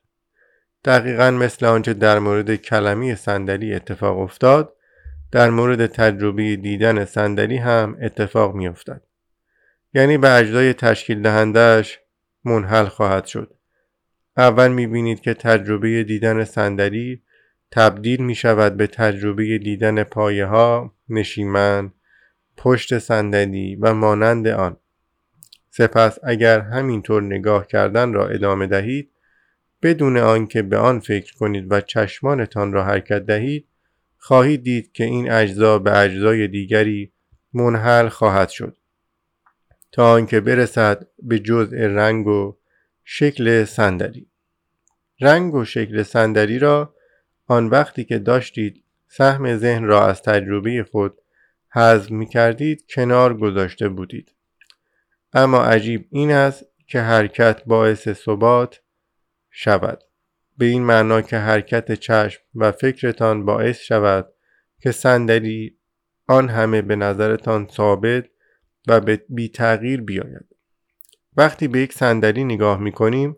دقیقا 0.86 1.32
مثل 1.32 1.66
آنچه 1.66 1.94
در 1.94 2.20
مورد 2.20 2.56
کلمی 2.56 3.16
صندلی 3.16 3.74
اتفاق 3.74 4.20
افتاد 4.20 4.74
در 5.32 5.50
مورد 5.50 5.86
تجربه 5.86 6.56
دیدن 6.56 7.06
صندلی 7.06 7.58
هم 7.58 7.98
اتفاق 8.02 8.56
می 8.56 8.68
افتد. 8.68 9.02
یعنی 9.94 10.18
به 10.18 10.36
اجزای 10.36 10.74
تشکیل 10.74 11.22
دهندهش 11.22 12.00
منحل 12.46 12.86
خواهد 12.86 13.26
شد. 13.26 13.54
اول 14.38 14.72
می 14.72 14.88
بینید 14.88 15.22
که 15.22 15.34
تجربه 15.34 16.04
دیدن 16.04 16.44
صندلی 16.44 17.22
تبدیل 17.72 18.22
می 18.22 18.36
شود 18.36 18.78
به 18.78 18.88
تجربه 18.88 19.58
دیدن 19.58 20.04
پایه 20.04 20.46
ها، 20.46 20.96
نشیمن، 21.10 21.94
پشت 22.58 23.00
صندلی 23.00 23.76
و 23.76 23.94
مانند 23.94 24.48
آن. 24.48 24.78
سپس 25.78 26.20
اگر 26.24 26.60
همینطور 26.60 27.24
نگاه 27.24 27.68
کردن 27.68 28.14
را 28.14 28.28
ادامه 28.28 28.68
دهید 28.68 29.12
بدون 29.82 30.18
آنکه 30.18 30.62
به 30.62 30.78
آن 30.78 31.00
فکر 31.00 31.36
کنید 31.36 31.72
و 31.72 31.82
چشمانتان 31.82 32.74
را 32.74 32.84
حرکت 32.84 33.26
دهید 33.26 33.68
خواهید 34.18 34.64
دید 34.64 34.92
که 34.92 35.04
این 35.04 35.32
اجزا 35.32 35.80
به 35.80 35.98
اجزای 35.98 36.48
دیگری 36.48 37.12
منحل 37.54 38.10
خواهد 38.10 38.50
شد. 38.50 38.78
تا 39.92 40.12
آنکه 40.14 40.40
برسد 40.40 41.08
به 41.24 41.40
جزء 41.40 41.78
رنگ 41.78 42.28
و 42.28 42.58
شکل 43.04 43.66
صندلی. 43.66 44.28
رنگ 45.22 45.54
و 45.54 45.66
شکل 45.66 46.04
صندلی 46.04 46.60
را 46.60 46.96
آن 47.48 47.68
وقتی 47.68 48.04
که 48.04 48.20
داشتید 48.20 48.84
سهم 49.08 49.58
ذهن 49.58 49.84
را 49.84 50.08
از 50.08 50.22
تجربه 50.22 50.86
خود 50.92 51.22
حذف 51.70 52.12
می 52.12 52.26
کردید 52.26 52.86
کنار 52.90 53.38
گذاشته 53.38 53.90
بودید. 53.90 54.37
اما 55.38 55.64
عجیب 55.64 56.08
این 56.12 56.32
است 56.32 56.66
که 56.88 57.02
حرکت 57.02 57.64
باعث 57.66 58.10
ثبات 58.10 58.82
شود. 59.52 60.04
به 60.58 60.66
این 60.66 60.84
معنا 60.84 61.22
که 61.22 61.38
حرکت 61.38 61.92
چشم 61.92 62.42
و 62.56 62.72
فکرتان 62.72 63.46
باعث 63.46 63.80
شود 63.80 64.34
که 64.80 64.92
صندلی 64.92 65.78
آن 66.28 66.50
همه 66.50 66.82
به 66.82 66.96
نظرتان 66.96 67.68
ثابت 67.72 68.26
و 68.88 69.02
بی 69.30 69.50
تغییر 69.50 70.02
بیاید. 70.02 70.46
وقتی 71.38 71.68
به 71.68 71.80
یک 71.80 71.94
صندلی 71.94 72.44
نگاه 72.44 72.80
می 72.80 72.92
کنیم 72.92 73.38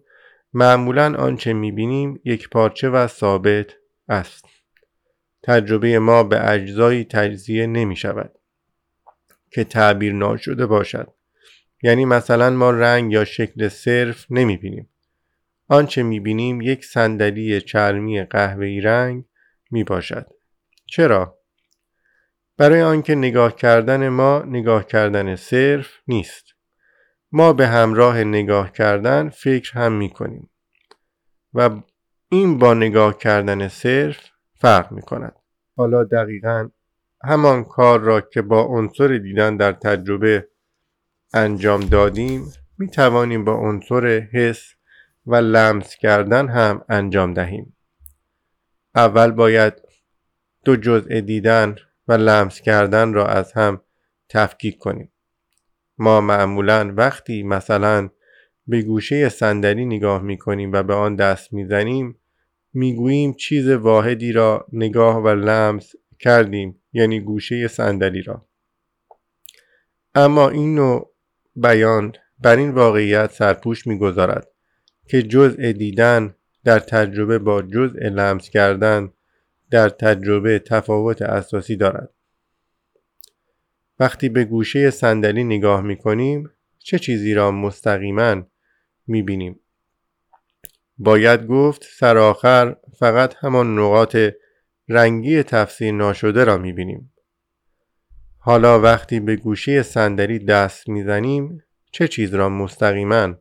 معمولا 0.54 1.16
آنچه 1.18 1.54
می 1.54 1.72
بینیم 1.72 2.22
یک 2.26 2.50
پارچه 2.50 2.90
و 2.90 3.08
ثابت 3.08 3.74
است. 4.10 4.46
تجربه 5.44 6.00
ما 6.00 6.24
به 6.24 6.50
اجزایی 6.50 7.04
تجزیه 7.04 7.68
نمی 7.68 7.96
شود 7.96 8.32
که 9.52 9.64
تعبیر 9.64 10.14
ناشده 10.14 10.66
باشد. 10.66 11.19
یعنی 11.84 12.06
مثلا 12.06 12.50
ما 12.50 12.72
رنگ 12.72 13.12
یا 13.12 13.26
شکل 13.26 13.68
صرف 13.68 14.26
نمی 14.30 14.58
بینیم 14.58 14.90
آنچه 15.68 16.04
می 16.04 16.20
بینیم 16.20 16.62
یک 16.62 16.86
صندلی 16.86 17.62
چرمی 17.62 18.24
قهوه‌ای 18.24 18.82
رنگ 18.82 19.26
می 19.72 19.84
باشد 19.84 20.26
چرا؟ 20.86 21.40
برای 22.58 22.82
آنکه 22.82 23.16
نگاه 23.16 23.56
کردن 23.56 24.10
ما 24.10 24.44
نگاه 24.48 24.86
کردن 24.86 25.36
صرف 25.36 25.88
نیست. 26.08 26.46
ما 27.32 27.54
به 27.54 27.68
همراه 27.68 28.24
نگاه 28.24 28.72
کردن 28.72 29.30
فکر 29.30 29.74
هم 29.74 29.92
می 29.94 30.10
کنیم 30.10 30.50
و 31.54 31.70
این 32.30 32.58
با 32.58 32.74
نگاه 32.74 33.18
کردن 33.18 33.68
صرف 33.68 34.30
فرق 34.56 34.92
می 34.92 35.02
کند 35.02 35.36
حالا 35.76 36.04
دقیقا 36.04 36.70
همان 37.24 37.64
کار 37.64 38.00
را 38.00 38.22
که 38.22 38.42
با 38.42 38.62
عنصر 38.62 39.18
دیدن 39.18 39.58
در 39.58 39.72
تجربه 39.72 40.49
انجام 41.34 41.82
دادیم 41.82 42.54
می 42.78 42.90
توانیم 42.90 43.46
با 43.46 43.54
عنصر 43.54 44.20
حس 44.34 44.74
و 45.26 45.36
لمس 45.36 45.96
کردن 45.96 46.48
هم 46.48 46.86
انجام 46.90 47.34
دهیم. 47.34 47.76
اول 48.96 49.32
باید 49.32 49.74
دو 50.66 50.76
جزء 50.76 51.20
دیدن 51.20 51.76
و 52.08 52.14
لمس 52.14 52.62
کردن 52.62 53.14
را 53.14 53.28
از 53.28 53.54
هم 53.54 53.82
تفکیک 54.30 54.78
کنیم. 54.78 55.12
ما 55.98 56.22
معمولا 56.22 56.94
وقتی 56.98 57.44
مثلا 57.44 58.10
به 58.68 58.82
گوشه 58.82 59.30
صندلی 59.30 59.86
نگاه 59.86 60.22
می 60.22 60.38
کنیم 60.38 60.72
و 60.72 60.84
به 60.84 60.94
آن 60.94 61.16
دست 61.16 61.54
می 61.54 61.66
زنیم 61.66 62.20
می 62.74 62.96
گوییم 62.96 63.34
چیز 63.34 63.70
واحدی 63.70 64.32
را 64.32 64.68
نگاه 64.74 65.18
و 65.18 65.28
لمس 65.28 65.92
کردیم 66.20 66.82
یعنی 66.94 67.20
گوشه 67.20 67.68
صندلی 67.68 68.22
را. 68.22 68.46
اما 70.16 70.50
این 70.50 70.76
نوع 70.76 71.09
بیان 71.62 72.14
بر 72.40 72.58
این 72.58 72.72
واقعیت 72.72 73.32
سرپوش 73.32 73.88
می‌گذارد 73.88 74.48
که 75.08 75.24
جزء 75.24 75.72
دیدن 75.72 76.36
در 76.64 76.80
تجربه 76.80 77.40
با 77.40 77.62
جزء 77.62 78.00
لمس 78.00 78.50
کردن 78.50 79.12
در 79.72 79.90
تجربه 79.90 80.60
تفاوت 80.60 81.22
اساسی 81.22 81.76
دارد. 81.76 82.10
وقتی 84.00 84.30
به 84.30 84.44
گوشه 84.44 84.90
صندلی 84.90 85.44
نگاه 85.44 85.82
می 85.82 85.98
کنیم 85.98 86.50
چه 86.80 87.00
چیزی 87.00 87.34
را 87.34 87.52
مستقیما 87.52 88.44
می 89.08 89.24
بینیم 89.24 89.60
باید 90.98 91.48
گفت 91.48 91.84
سرآخر 91.84 92.76
فقط 93.00 93.36
همان 93.40 93.80
نقاط 93.80 94.18
رنگی 94.90 95.44
تفسیر 95.44 95.92
ناشده 95.92 96.44
را 96.44 96.58
می 96.58 96.74
بینیم 96.74 97.14
حالا 98.42 98.80
وقتی 98.80 99.20
به 99.20 99.36
گوشه 99.36 99.84
صندلی 99.84 100.40
دست 100.40 100.90
می‌زنیم 100.90 101.64
چه 101.92 102.08
چیز 102.08 102.34
را 102.34 102.50
مستقیما 102.50 103.34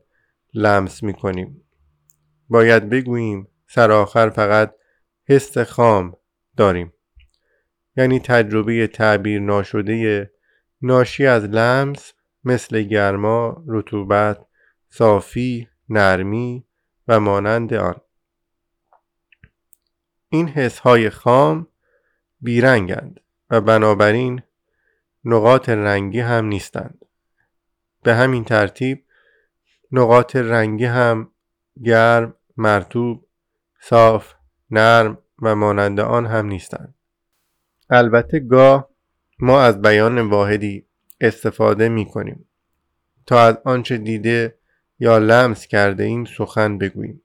لمس 0.53 1.03
می 1.03 1.13
کنیم 1.13 1.63
باید 2.49 2.89
بگوییم 2.89 3.47
سرآخر 3.67 4.29
فقط 4.29 4.75
حس 5.25 5.57
خام 5.57 6.17
داریم. 6.57 6.93
یعنی 7.97 8.19
تجربه 8.19 8.87
تعبیر 8.87 9.41
ناشده 9.41 10.31
ناشی 10.81 11.25
از 11.25 11.43
لمس 11.43 12.13
مثل 12.43 12.81
گرما، 12.81 13.63
رطوبت، 13.67 14.45
صافی، 14.89 15.67
نرمی 15.89 16.65
و 17.07 17.19
مانند 17.19 17.73
آن. 17.73 17.95
این 20.29 20.47
حس 20.47 20.79
های 20.79 21.09
خام 21.09 21.67
بیرنگند 22.41 23.19
و 23.49 23.61
بنابراین 23.61 24.41
نقاط 25.25 25.69
رنگی 25.69 26.19
هم 26.19 26.45
نیستند. 26.45 27.05
به 28.03 28.15
همین 28.15 28.43
ترتیب 28.43 29.05
نقاط 29.91 30.35
رنگی 30.35 30.85
هم 30.85 31.31
گرم، 31.83 32.35
مرتوب، 32.57 33.27
صاف، 33.81 34.33
نرم 34.71 35.17
و 35.41 35.55
مانند 35.55 35.99
آن 35.99 36.25
هم 36.25 36.45
نیستند. 36.45 36.95
البته 37.89 38.39
گاه 38.39 38.89
ما 39.39 39.61
از 39.61 39.81
بیان 39.81 40.19
واحدی 40.19 40.85
استفاده 41.21 41.89
می 41.89 42.05
کنیم 42.05 42.45
تا 43.25 43.41
از 43.41 43.57
آنچه 43.65 43.97
دیده 43.97 44.59
یا 44.99 45.17
لمس 45.17 45.67
کرده 45.67 46.03
ایم 46.03 46.25
سخن 46.25 46.77
بگوییم. 46.77 47.21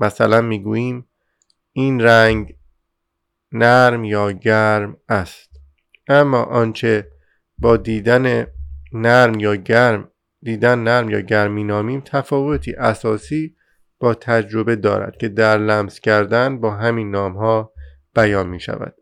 مثلا 0.00 0.40
می 0.40 0.62
گوییم 0.62 1.08
این 1.72 2.00
رنگ 2.00 2.56
نرم 3.52 4.04
یا 4.04 4.32
گرم 4.32 4.96
است. 5.08 5.50
اما 6.08 6.42
آنچه 6.42 7.13
با 7.64 7.76
دیدن 7.76 8.46
نرم 8.92 9.40
یا 9.40 9.56
گرم 9.56 10.10
دیدن 10.42 10.78
نرم 10.78 11.10
یا 11.10 11.20
گرمی 11.20 11.64
نامیم 11.64 12.00
تفاوتی 12.00 12.72
اساسی 12.72 13.56
با 13.98 14.14
تجربه 14.14 14.76
دارد 14.76 15.16
که 15.16 15.28
در 15.28 15.58
لمس 15.58 16.00
کردن 16.00 16.60
با 16.60 16.70
همین 16.70 17.10
نام 17.10 17.36
ها 17.36 17.72
بیان 18.14 18.48
می 18.48 18.60
شود 18.60 18.94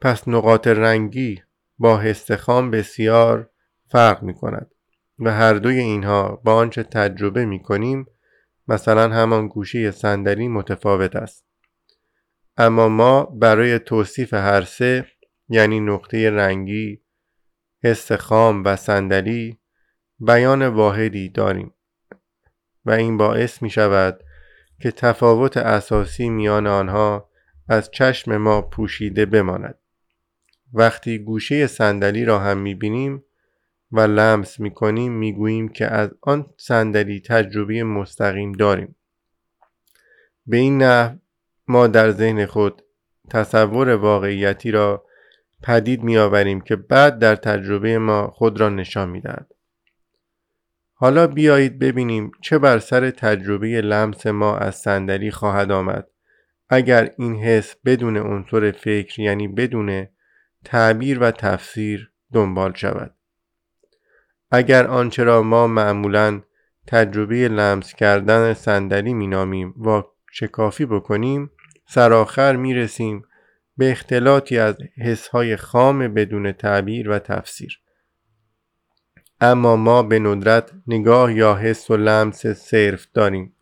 پس 0.00 0.28
نقاط 0.28 0.66
رنگی 0.66 1.42
با 1.78 2.14
خام 2.38 2.70
بسیار 2.70 3.50
فرق 3.88 4.22
می 4.22 4.34
کند 4.34 4.70
و 5.18 5.32
هر 5.32 5.54
دوی 5.54 5.78
اینها 5.78 6.40
با 6.44 6.54
آنچه 6.54 6.82
تجربه 6.82 7.44
می 7.44 7.62
کنیم 7.62 8.06
مثلا 8.68 9.08
همان 9.08 9.48
گوشه 9.48 9.90
صندلی 9.90 10.48
متفاوت 10.48 11.16
است. 11.16 11.44
اما 12.56 12.88
ما 12.88 13.24
برای 13.24 13.78
توصیف 13.78 14.34
هر 14.34 14.62
سه 14.62 15.06
یعنی 15.48 15.80
نقطه 15.80 16.30
رنگی 16.30 17.00
حس 17.82 18.12
خام 18.12 18.64
و 18.64 18.76
صندلی 18.76 19.58
بیان 20.20 20.66
واحدی 20.68 21.28
داریم 21.28 21.74
و 22.84 22.90
این 22.90 23.16
باعث 23.16 23.62
می 23.62 23.70
شود 23.70 24.24
که 24.80 24.90
تفاوت 24.90 25.56
اساسی 25.56 26.28
میان 26.28 26.66
آنها 26.66 27.30
از 27.68 27.90
چشم 27.90 28.36
ما 28.36 28.62
پوشیده 28.62 29.26
بماند. 29.26 29.78
وقتی 30.72 31.18
گوشه 31.18 31.66
صندلی 31.66 32.24
را 32.24 32.38
هم 32.38 32.58
می 32.58 32.74
بینیم 32.74 33.24
و 33.92 34.00
لمس 34.00 34.60
می 34.60 34.70
کنیم 34.70 35.12
می 35.12 35.32
گوییم 35.32 35.68
که 35.68 35.86
از 35.86 36.10
آن 36.20 36.46
صندلی 36.56 37.20
تجربه 37.20 37.84
مستقیم 37.84 38.52
داریم. 38.52 38.96
به 40.46 40.56
این 40.56 40.82
نحو 40.82 41.16
ما 41.68 41.86
در 41.86 42.10
ذهن 42.10 42.46
خود 42.46 42.82
تصور 43.30 43.88
واقعیتی 43.88 44.70
را 44.70 45.06
پدید 45.64 46.02
می 46.02 46.18
آوریم 46.18 46.60
که 46.60 46.76
بعد 46.76 47.18
در 47.18 47.36
تجربه 47.36 47.98
ما 47.98 48.26
خود 48.26 48.60
را 48.60 48.68
نشان 48.68 49.08
می 49.08 49.20
دهد. 49.20 49.46
حالا 50.94 51.26
بیایید 51.26 51.78
ببینیم 51.78 52.30
چه 52.40 52.58
بر 52.58 52.78
سر 52.78 53.10
تجربه 53.10 53.80
لمس 53.80 54.26
ما 54.26 54.56
از 54.56 54.74
صندلی 54.76 55.30
خواهد 55.30 55.70
آمد 55.70 56.08
اگر 56.68 57.10
این 57.18 57.36
حس 57.36 57.76
بدون 57.84 58.16
عنصر 58.16 58.70
فکر 58.70 59.20
یعنی 59.20 59.48
بدون 59.48 60.06
تعبیر 60.64 61.18
و 61.18 61.30
تفسیر 61.30 62.10
دنبال 62.32 62.72
شود 62.74 63.14
اگر 64.50 64.86
آنچه 64.86 65.24
را 65.24 65.42
ما 65.42 65.66
معمولا 65.66 66.40
تجربه 66.86 67.48
لمس 67.48 67.94
کردن 67.94 68.54
صندلی 68.54 69.14
مینامیم 69.14 69.74
و 69.86 70.02
شکافی 70.30 70.86
بکنیم 70.86 71.50
سرآخر 71.86 72.56
می‌رسیم 72.56 73.24
به 73.76 73.90
اختلاطی 73.90 74.58
از 74.58 74.76
حسهای 74.98 75.56
خام 75.56 76.14
بدون 76.14 76.52
تعبیر 76.52 77.10
و 77.10 77.18
تفسیر. 77.18 77.80
اما 79.40 79.76
ما 79.76 80.02
به 80.02 80.18
ندرت 80.18 80.72
نگاه 80.86 81.34
یا 81.34 81.54
حس 81.54 81.90
و 81.90 81.96
لمس 81.96 82.46
صرف 82.46 83.06
داریم. 83.14 83.54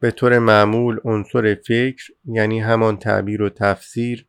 به 0.00 0.10
طور 0.10 0.38
معمول 0.38 1.00
عنصر 1.04 1.54
فکر 1.54 2.12
یعنی 2.24 2.60
همان 2.60 2.96
تعبیر 2.96 3.42
و 3.42 3.48
تفسیر 3.48 4.26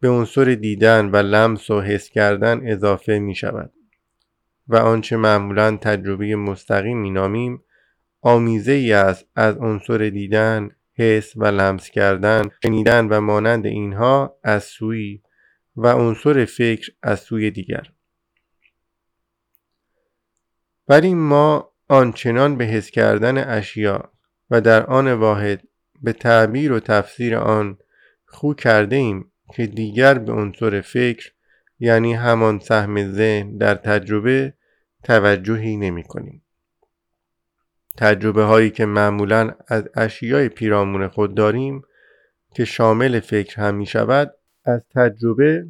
به 0.00 0.08
عنصر 0.08 0.44
دیدن 0.44 1.10
و 1.10 1.16
لمس 1.16 1.70
و 1.70 1.80
حس 1.80 2.08
کردن 2.08 2.60
اضافه 2.72 3.18
می 3.18 3.34
شود 3.34 3.72
و 4.68 4.76
آنچه 4.76 5.16
معمولا 5.16 5.76
تجربه 5.76 6.36
مستقیم 6.36 6.98
می 6.98 7.10
نامیم 7.10 7.62
آمیزه 8.20 8.72
ای 8.72 8.92
است 8.92 9.26
از 9.36 9.56
عنصر 9.56 9.98
دیدن، 9.98 10.70
حس 10.98 11.32
و 11.36 11.44
لمس 11.44 11.90
کردن، 11.90 12.48
شنیدن 12.62 13.08
و 13.08 13.20
مانند 13.20 13.66
اینها 13.66 14.38
از 14.44 14.64
سوی 14.64 15.22
و 15.76 15.86
عنصر 15.86 16.44
فکر 16.44 16.92
از 17.02 17.20
سوی 17.20 17.50
دیگر 17.50 17.92
ولی 20.88 21.14
ما 21.14 21.72
آنچنان 21.88 22.56
به 22.56 22.64
حس 22.64 22.90
کردن 22.90 23.38
اشیا 23.38 24.12
و 24.50 24.60
در 24.60 24.86
آن 24.86 25.12
واحد 25.12 25.62
به 26.02 26.12
تعبیر 26.12 26.72
و 26.72 26.80
تفسیر 26.80 27.36
آن 27.36 27.78
خو 28.26 28.54
کرده 28.54 28.96
ایم 28.96 29.32
که 29.54 29.66
دیگر 29.66 30.18
به 30.18 30.32
عنصر 30.32 30.80
فکر 30.80 31.32
یعنی 31.78 32.14
همان 32.14 32.58
سهم 32.58 33.12
ذهن 33.12 33.56
در 33.56 33.74
تجربه 33.74 34.54
توجهی 35.04 35.76
نمی 35.76 36.02
کنیم. 36.02 36.45
تجربه 37.96 38.44
هایی 38.44 38.70
که 38.70 38.86
معمولا 38.86 39.54
از 39.68 39.88
اشیای 39.94 40.48
پیرامون 40.48 41.08
خود 41.08 41.34
داریم 41.34 41.82
که 42.54 42.64
شامل 42.64 43.20
فکر 43.20 43.60
هم 43.60 43.74
می 43.74 43.86
شود 43.86 44.34
از 44.64 44.86
تجربه 44.94 45.66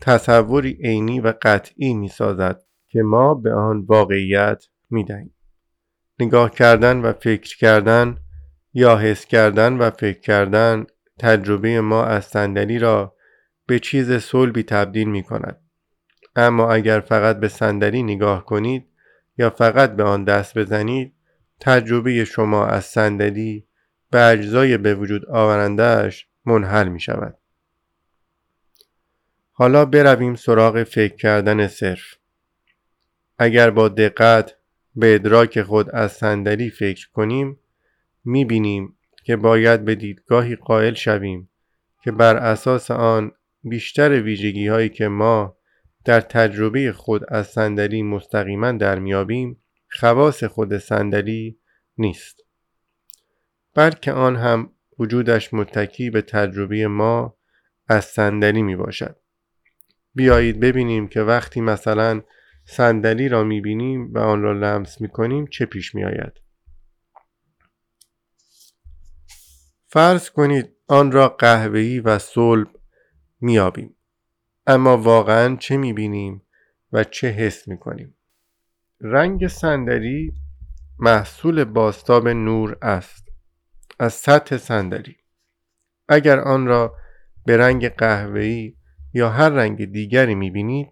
تصوری 0.00 0.78
عینی 0.84 1.20
و 1.20 1.34
قطعی 1.42 1.94
می 1.94 2.08
سازد 2.08 2.62
که 2.88 3.02
ما 3.02 3.34
به 3.34 3.52
آن 3.52 3.84
واقعیت 3.88 4.64
می 4.90 5.04
دهیم. 5.04 5.34
نگاه 6.20 6.50
کردن 6.50 7.00
و 7.00 7.12
فکر 7.12 7.56
کردن 7.58 8.16
یا 8.74 8.96
حس 8.96 9.26
کردن 9.26 9.76
و 9.76 9.90
فکر 9.90 10.20
کردن 10.20 10.86
تجربه 11.18 11.80
ما 11.80 12.04
از 12.04 12.24
صندلی 12.24 12.78
را 12.78 13.16
به 13.66 13.78
چیز 13.78 14.12
صلبی 14.12 14.62
تبدیل 14.62 15.08
می 15.08 15.22
کند. 15.22 15.60
اما 16.36 16.72
اگر 16.72 17.00
فقط 17.00 17.40
به 17.40 17.48
صندلی 17.48 18.02
نگاه 18.02 18.44
کنید 18.44 18.86
یا 19.38 19.50
فقط 19.50 19.96
به 19.96 20.02
آن 20.02 20.24
دست 20.24 20.58
بزنید 20.58 21.14
تجربه 21.60 22.24
شما 22.24 22.66
از 22.66 22.84
صندلی 22.84 23.66
به 24.10 24.26
اجزای 24.26 24.78
به 24.78 24.94
وجود 24.94 25.26
آورندهش 25.26 26.26
منحل 26.44 26.88
می 26.88 27.00
شود. 27.00 27.38
حالا 29.52 29.84
برویم 29.84 30.34
سراغ 30.34 30.82
فکر 30.82 31.16
کردن 31.16 31.66
صرف. 31.66 32.14
اگر 33.38 33.70
با 33.70 33.88
دقت 33.88 34.56
به 34.96 35.14
ادراک 35.14 35.62
خود 35.62 35.90
از 35.90 36.12
صندلی 36.12 36.70
فکر 36.70 37.08
کنیم 37.10 37.58
می 38.24 38.44
بینیم 38.44 38.96
که 39.24 39.36
باید 39.36 39.84
به 39.84 39.94
دیدگاهی 39.94 40.56
قائل 40.56 40.94
شویم 40.94 41.50
که 42.02 42.12
بر 42.12 42.36
اساس 42.36 42.90
آن 42.90 43.32
بیشتر 43.64 44.22
ویژگی 44.22 44.66
هایی 44.66 44.88
که 44.88 45.08
ما 45.08 45.56
در 46.04 46.20
تجربه 46.20 46.92
خود 46.92 47.22
از 47.28 47.46
صندلی 47.46 48.02
مستقیما 48.02 48.72
در 48.72 48.98
میابیم 48.98 49.59
خواص 49.90 50.44
خود 50.44 50.78
صندلی 50.78 51.58
نیست. 51.98 52.40
بلکه 53.74 54.12
آن 54.12 54.36
هم 54.36 54.72
وجودش 54.98 55.54
متکی 55.54 56.10
به 56.10 56.22
تجربه 56.22 56.86
ما 56.86 57.36
از 57.88 58.04
صندلی 58.04 58.62
می 58.62 58.76
باشد. 58.76 59.16
بیایید 60.14 60.60
ببینیم 60.60 61.08
که 61.08 61.20
وقتی 61.20 61.60
مثلا 61.60 62.22
صندلی 62.64 63.28
را 63.28 63.44
می 63.44 63.60
بینیم 63.60 64.14
و 64.14 64.18
آن 64.18 64.42
را 64.42 64.52
لمس 64.52 65.00
می 65.00 65.08
کنیم 65.08 65.46
چه 65.46 65.66
پیش 65.66 65.94
می 65.94 66.04
آید؟ 66.04 66.32
فرض 69.86 70.30
کنید 70.30 70.76
آن 70.86 71.12
را 71.12 71.28
قهوه‌ای 71.28 72.00
و 72.00 72.18
صلب 72.18 72.68
میابیم 73.40 73.96
اما 74.66 74.96
واقعا 74.96 75.56
چه 75.56 75.76
می‌بینیم 75.76 76.42
و 76.92 77.04
چه 77.04 77.28
حس 77.28 77.68
می‌کنیم 77.68 78.16
رنگ 79.00 79.46
صندلی 79.46 80.32
محصول 80.98 81.64
باستاب 81.64 82.28
نور 82.28 82.76
است. 82.82 83.28
از 83.98 84.12
سطح 84.12 84.56
صندلی. 84.56 85.16
اگر 86.08 86.40
آن 86.40 86.66
را 86.66 86.96
به 87.46 87.56
رنگ 87.56 87.88
قهوه‌ای 87.88 88.74
یا 89.12 89.30
هر 89.30 89.48
رنگ 89.48 89.84
دیگری 89.84 90.34
می‌بینید 90.34 90.88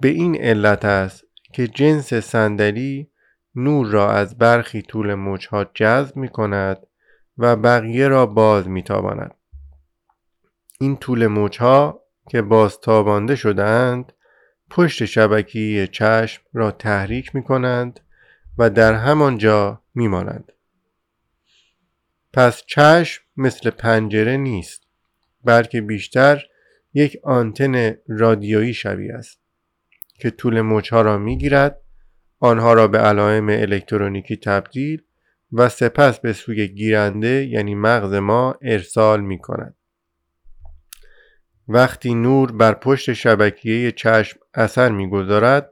به 0.00 0.08
این 0.08 0.36
علت 0.36 0.84
است 0.84 1.24
که 1.52 1.68
جنس 1.68 2.14
صندلی 2.14 3.10
نور 3.54 3.86
را 3.86 4.12
از 4.12 4.38
برخی 4.38 4.82
طول 4.82 5.14
موجها 5.14 5.64
جذب 5.74 6.16
می 6.16 6.28
کند 6.28 6.86
و 7.38 7.56
بقیه 7.56 8.08
را 8.08 8.26
باز 8.26 8.68
میتاباند. 8.68 9.34
این 10.80 10.96
طول 10.96 11.26
موجها 11.26 12.00
که 12.28 12.42
بازتابانده 12.42 13.36
شدهاند 13.36 14.12
پشت 14.76 15.04
شبکی 15.04 15.88
چشم 15.88 16.42
را 16.52 16.70
تحریک 16.70 17.34
می 17.34 17.42
کنند 17.42 18.00
و 18.58 18.70
در 18.70 18.94
همان 18.94 19.38
جا 19.38 19.82
می 19.94 20.08
مانند. 20.08 20.52
پس 22.32 22.62
چشم 22.66 23.22
مثل 23.36 23.70
پنجره 23.70 24.36
نیست 24.36 24.86
بلکه 25.44 25.80
بیشتر 25.80 26.42
یک 26.94 27.18
آنتن 27.22 27.94
رادیویی 28.08 28.74
شبیه 28.74 29.14
است 29.14 29.40
که 30.20 30.30
طول 30.30 30.60
موجها 30.60 31.02
را 31.02 31.18
می 31.18 31.38
گیرد 31.38 31.80
آنها 32.38 32.72
را 32.72 32.88
به 32.88 32.98
علائم 32.98 33.48
الکترونیکی 33.48 34.36
تبدیل 34.36 35.02
و 35.52 35.68
سپس 35.68 36.20
به 36.20 36.32
سوی 36.32 36.68
گیرنده 36.68 37.46
یعنی 37.46 37.74
مغز 37.74 38.14
ما 38.14 38.58
ارسال 38.62 39.20
می 39.20 39.38
کند. 39.38 39.74
وقتی 41.68 42.14
نور 42.14 42.52
بر 42.52 42.74
پشت 42.74 43.12
شبکیه 43.12 43.92
چشم 43.92 44.40
اثر 44.54 44.88
می‌گذارد 44.88 45.70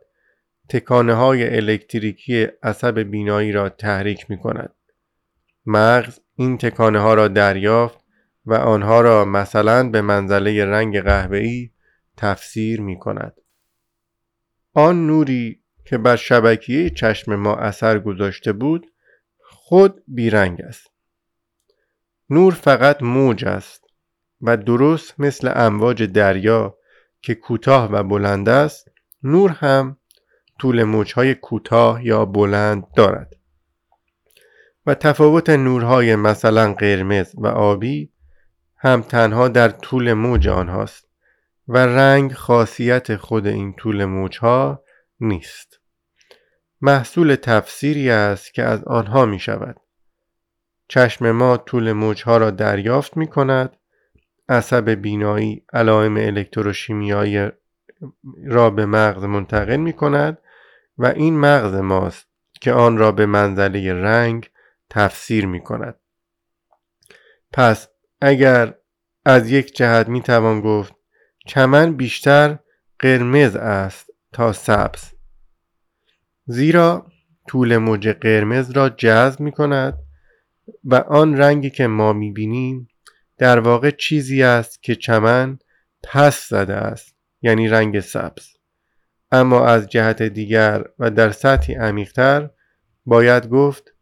تکانه 0.69 1.15
های 1.15 1.57
الکتریکی 1.57 2.47
عصب 2.63 2.99
بینایی 2.99 3.53
را 3.53 3.69
تحریک 3.69 4.31
می 4.31 4.39
کند. 4.39 4.75
مغز 5.67 6.19
این 6.37 6.59
تکانه 6.59 6.99
ها 6.99 7.15
را 7.15 7.29
دریافت 7.29 7.99
و 8.47 8.55
آنها 8.55 9.01
را 9.01 9.25
مثلا 9.25 9.89
به 9.89 10.01
منزله 10.01 10.65
رنگ 10.65 11.01
قهوه‌ای 11.01 11.71
تفسیر 12.17 12.81
می 12.81 12.99
کند. 12.99 13.35
آن 14.75 15.07
نوری 15.07 15.63
که 15.85 15.99
بر 15.99 16.17
شبکیه 16.17 16.91
چشم 16.91 17.35
ما 17.35 17.57
اثر 17.57 17.99
گذاشته 17.99 18.53
بود 18.53 18.87
خود 19.39 20.03
بیرنگ 20.09 20.61
است. 20.61 20.91
نور 22.31 22.55
فقط 22.55 23.03
موج 23.03 23.45
است 23.45 23.82
و 24.43 24.57
درست 24.57 25.21
مثل 25.21 25.53
امواج 25.55 26.03
دریا 26.03 26.77
که 27.23 27.35
کوتاه 27.35 27.93
و 27.93 28.03
بلند 28.03 28.49
است 28.49 28.89
نور 29.23 29.51
هم 29.51 29.97
طول 30.59 30.85
موجهای 30.85 31.35
کوتاه 31.35 32.07
یا 32.07 32.25
بلند 32.25 32.87
دارد. 32.97 33.37
و 34.87 34.95
تفاوت 34.95 35.51
نورهای 35.51 36.17
مثلا 36.17 36.75
قرمز 36.75 37.33
و 37.35 37.47
آبی 37.47 38.13
هم 38.77 39.03
تنها 39.03 39.49
در 39.49 39.69
طول 39.69 40.13
موج 40.13 40.49
آنهاست 40.49 41.09
و 41.69 41.79
رنگ 41.79 42.33
خاصیت 42.33 43.17
خود 43.17 43.47
این 43.47 43.73
طول 43.73 44.05
موجها 44.05 44.83
نیست. 45.21 45.81
محصول 46.81 47.35
تفسیری 47.35 48.11
است 48.11 48.55
که 48.55 48.63
از 48.63 48.85
آنها 48.85 49.27
می 49.27 49.39
شود 49.39 49.77
چشم 50.89 51.31
ما 51.31 51.57
طول 51.57 51.93
موجها 51.93 52.37
را 52.37 52.51
دریافت 52.51 53.17
می 53.17 53.27
کند 53.27 53.77
عصب 54.53 54.91
بینایی 54.91 55.65
علائم 55.73 56.17
الکتروشیمیایی 56.17 57.49
را 58.45 58.71
به 58.71 58.87
مغز 58.87 59.25
منتقل 59.25 59.77
می 59.77 59.93
کند 59.93 60.39
و 60.99 61.07
این 61.07 61.41
مغز 61.41 61.75
ماست 61.75 62.27
که 62.61 62.73
آن 62.73 62.99
را 62.99 63.13
به 63.13 63.27
منزله 63.27 63.93
رنگ 63.93 64.51
تفسیر 64.91 65.47
می 65.47 65.61
کند. 65.61 65.95
پس 67.53 67.89
اگر 68.21 68.75
از 69.25 69.51
یک 69.51 69.77
جهت 69.77 70.09
می 70.09 70.21
توان 70.21 70.61
گفت 70.61 70.95
چمن 71.47 71.93
بیشتر 71.93 72.59
قرمز 72.99 73.57
است 73.57 74.11
تا 74.33 74.53
سبز 74.53 75.13
زیرا 76.47 77.07
طول 77.49 77.77
موج 77.77 78.09
قرمز 78.09 78.71
را 78.71 78.89
جذب 78.89 79.41
می 79.41 79.53
کند 79.53 79.99
و 80.85 80.95
آن 80.95 81.37
رنگی 81.37 81.71
که 81.71 81.87
ما 81.87 82.13
می 82.13 82.33
بینیم 82.33 82.89
در 83.43 83.59
واقع 83.59 83.91
چیزی 83.91 84.43
است 84.43 84.83
که 84.83 84.95
چمن 84.95 85.59
پس 86.03 86.49
زده 86.49 86.75
است 86.75 87.17
یعنی 87.43 87.69
رنگ 87.69 88.01
سبز. 88.01 88.49
اما 89.33 89.67
از 89.67 89.89
جهت 89.89 90.23
دیگر 90.23 90.85
و 90.99 91.11
در 91.11 91.31
سطحی 91.31 91.75
عمیقتر 91.75 92.51
باید 93.07 93.49
گفت 93.49 93.95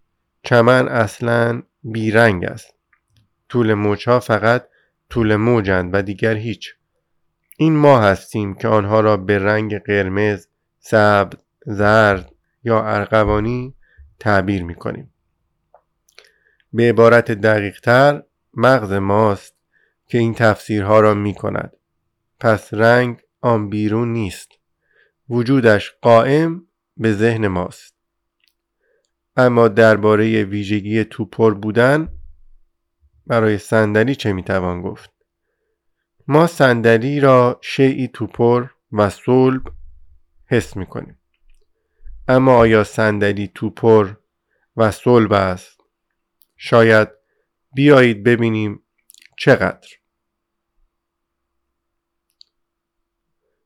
چمن 0.42 0.88
اصلا 0.88 1.62
بیرنگ 1.82 2.44
است. 2.44 2.74
طول 3.48 3.74
موجها 3.74 4.20
فقط 4.20 4.66
طول 5.10 5.36
موجند 5.36 5.90
و 5.94 6.02
دیگر 6.02 6.34
هیچ. 6.34 6.74
این 7.56 7.76
ما 7.76 8.00
هستیم 8.00 8.54
که 8.54 8.68
آنها 8.68 9.00
را 9.00 9.16
به 9.16 9.38
رنگ 9.38 9.78
قرمز، 9.78 10.46
سبز، 10.78 11.38
زرد 11.66 12.32
یا 12.64 12.84
ارغوانی 12.84 13.74
تعبیر 14.18 14.62
می 14.64 14.74
کنیم. 14.74 15.14
به 16.72 16.88
عبارت 16.88 17.32
دقیق 17.32 17.80
تر 17.80 18.22
مغز 18.54 18.92
ماست 18.92 19.54
که 20.06 20.18
این 20.18 20.34
تفسیرها 20.34 21.00
را 21.00 21.14
می 21.14 21.34
کند. 21.34 21.76
پس 22.40 22.74
رنگ 22.74 23.22
آن 23.40 23.68
بیرون 23.68 24.12
نیست. 24.12 24.48
وجودش 25.28 25.92
قائم 26.02 26.66
به 26.96 27.12
ذهن 27.12 27.48
ماست. 27.48 27.94
اما 29.36 29.68
درباره 29.68 30.44
ویژگی 30.44 31.04
توپر 31.04 31.54
بودن 31.54 32.08
برای 33.26 33.58
صندلی 33.58 34.14
چه 34.14 34.32
می‌توان 34.32 34.82
گفت 34.82 35.10
ما 36.28 36.46
صندلی 36.46 37.20
را 37.20 37.58
شیعی 37.62 38.08
توپر 38.08 38.66
و 38.92 39.10
صلب 39.10 39.62
حس 40.46 40.76
می‌کنیم 40.76 41.18
اما 42.28 42.56
آیا 42.56 42.84
صندلی 42.84 43.50
توپر 43.54 44.14
و 44.76 44.90
صلب 44.90 45.32
است 45.32 45.80
شاید 46.56 47.08
بیایید 47.74 48.24
ببینیم 48.24 48.82
چقدر 49.36 49.88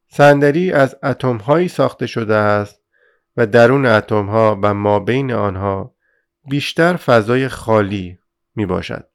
صندلی 0.08 0.72
از 0.72 0.96
اتم 1.02 1.36
هایی 1.36 1.68
ساخته 1.68 2.06
شده 2.06 2.34
است 2.34 2.82
و 3.36 3.46
درون 3.46 3.86
اتم 3.86 4.26
ها 4.26 4.60
و 4.62 4.74
ما 4.74 5.00
بین 5.00 5.32
آنها 5.32 5.94
بیشتر 6.48 6.96
فضای 6.96 7.48
خالی 7.48 8.18
می 8.54 8.66
باشد. 8.66 9.08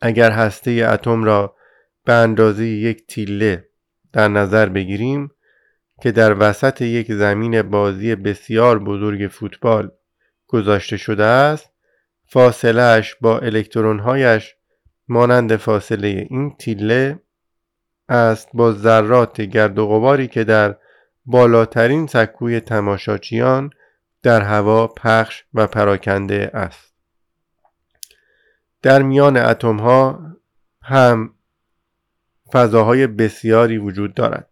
اگر 0.00 0.30
هسته 0.30 0.70
اتم 0.70 1.24
را 1.24 1.56
به 2.04 2.12
اندازه 2.12 2.66
یک 2.66 3.06
تیله 3.06 3.68
در 4.12 4.28
نظر 4.28 4.68
بگیریم 4.68 5.30
که 6.02 6.12
در 6.12 6.36
وسط 6.38 6.80
یک 6.80 7.12
زمین 7.12 7.62
بازی 7.62 8.14
بسیار 8.14 8.78
بزرگ 8.78 9.28
فوتبال 9.30 9.90
گذاشته 10.46 10.96
شده 10.96 11.24
است 11.24 11.69
فاصلهش 12.32 13.16
با 13.20 13.38
الکترونهایش 13.38 14.54
مانند 15.08 15.56
فاصله 15.56 16.26
این 16.30 16.56
تیله 16.58 17.22
است 18.08 18.48
با 18.54 18.72
ذرات 18.72 19.40
گرد 19.40 19.78
و 19.78 19.86
غباری 19.86 20.28
که 20.28 20.44
در 20.44 20.76
بالاترین 21.26 22.06
سکوی 22.06 22.60
تماشاچیان 22.60 23.70
در 24.22 24.42
هوا 24.42 24.86
پخش 24.86 25.44
و 25.54 25.66
پراکنده 25.66 26.50
است. 26.54 26.94
در 28.82 29.02
میان 29.02 29.36
اتم 29.36 29.76
ها 29.76 30.20
هم 30.82 31.34
فضاهای 32.52 33.06
بسیاری 33.06 33.78
وجود 33.78 34.14
دارد. 34.14 34.48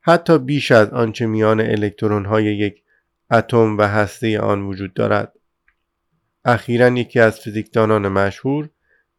حتی 0.00 0.38
بیش 0.38 0.72
از 0.72 0.88
آنچه 0.88 1.26
میان 1.26 1.60
الکترون 1.60 2.24
های 2.24 2.44
یک 2.44 2.82
اتم 3.30 3.78
و 3.78 3.82
هسته 3.82 4.40
آن 4.40 4.62
وجود 4.62 4.94
دارد. 4.94 5.37
اخیرا 6.44 6.88
یکی 6.88 7.20
از 7.20 7.40
فیزیکدانان 7.40 8.08
مشهور 8.08 8.70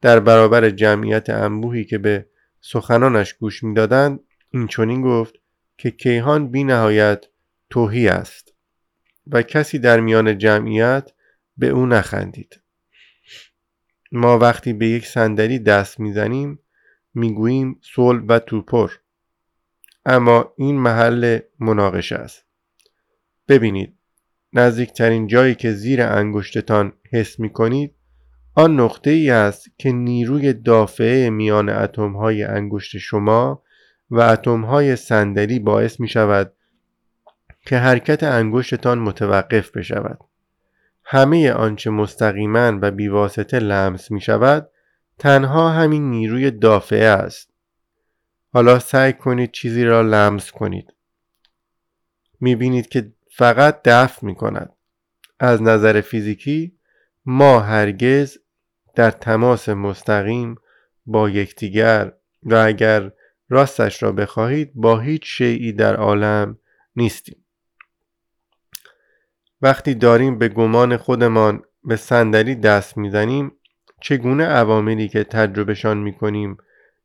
در 0.02 0.20
برابر 0.20 0.70
جمعیت 0.70 1.30
انبوهی 1.30 1.86
که 1.86 1.98
به 1.98 2.26
سخنانش 2.62 3.34
گوش 3.34 3.64
می‌دادند 3.64 4.20
این 4.50 4.68
چنین 4.68 5.02
گفت 5.02 5.36
که 5.78 5.92
کیهان 5.92 6.52
بی 6.52 6.64
نهایت 6.64 7.26
توهی 7.70 8.08
است 8.08 8.54
و 9.28 9.42
کسی 9.42 9.80
در 9.80 10.00
میان 10.00 10.38
جمعیت 10.38 11.12
به 11.58 11.68
او 11.68 11.86
نخندید. 11.86 12.62
ما 14.12 14.38
وقتی 14.38 14.74
به 14.74 14.88
یک 14.88 15.08
صندلی 15.08 15.60
دست 15.60 16.00
می‌زنیم 16.00 16.60
می‌گوییم 17.14 17.82
صلب 17.96 18.26
و 18.28 18.40
توپر 18.40 18.92
اما 20.06 20.54
این 20.58 20.80
محل 20.80 21.40
مناقشه 21.60 22.16
است. 22.16 22.46
ببینید 23.48 23.99
نزدیکترین 24.54 25.28
جایی 25.28 25.56
که 25.56 25.72
زیر 25.72 26.02
انگشتتان 26.02 26.94
حس 27.12 27.40
می 27.40 27.50
کنید 27.50 27.96
آن 28.56 28.80
نقطه 28.80 29.10
ای 29.10 29.30
است 29.30 29.68
که 29.78 29.92
نیروی 29.92 30.54
دافعه 30.54 31.30
میان 31.30 31.70
اتم 31.70 32.14
های 32.14 32.44
انگشت 32.44 32.98
شما 32.98 33.64
و 34.10 34.20
اتم 34.20 34.62
های 34.66 34.96
صندلی 34.96 35.60
باعث 35.60 36.00
می 36.00 36.08
شود 36.08 36.54
که 37.66 37.78
حرکت 37.78 38.24
انگشتتان 38.24 39.00
متوقف 39.00 39.72
بشود. 39.72 40.20
همه 41.04 41.52
آنچه 41.52 41.90
مستقیما 41.90 42.80
و 42.82 42.92
بیواسطه 42.92 43.60
لمس 43.60 44.12
می 44.12 44.22
شود 44.22 44.70
تنها 45.18 45.70
همین 45.70 46.10
نیروی 46.10 46.52
دافعه 46.52 47.08
است. 47.08 47.50
حالا 48.54 48.80
سعی 48.80 49.14
کنید 49.14 49.52
چیزی 49.52 49.84
را 49.84 50.02
لمس 50.02 50.52
کنید. 50.52 50.94
می 52.40 52.56
بینید 52.56 52.88
که 52.88 53.12
فقط 53.40 53.82
دفع 53.86 54.26
می 54.26 54.36
کند 54.36 54.74
از 55.40 55.62
نظر 55.62 56.02
فیزیکی 56.02 56.78
ما 57.26 57.60
هرگز 57.60 58.38
در 58.96 59.12
تماس 59.12 59.70
مستقیم 59.70 60.56
با 61.06 61.30
یکدیگر 61.30 62.14
و 62.44 62.56
اگر 62.56 63.12
راستش 63.50 64.04
را 64.04 64.12
بخواهید 64.12 64.72
با 64.76 65.00
هیچ 65.00 65.22
شیعی 65.26 65.74
در 65.74 65.96
عالم 65.96 66.58
نیستیم. 66.96 67.46
وقتی 69.62 69.96
داریم 69.96 70.38
به 70.38 70.50
گمان 70.50 70.98
خودمان 70.98 71.64
به 71.84 71.96
صندلی 71.96 72.56
دست 72.56 72.98
می‌زنیم 72.98 73.52
چگونه 74.02 74.46
عواملی 74.46 75.08
که 75.08 75.24
تجربهشان 75.24 75.98
می‌کنیم 75.98 76.58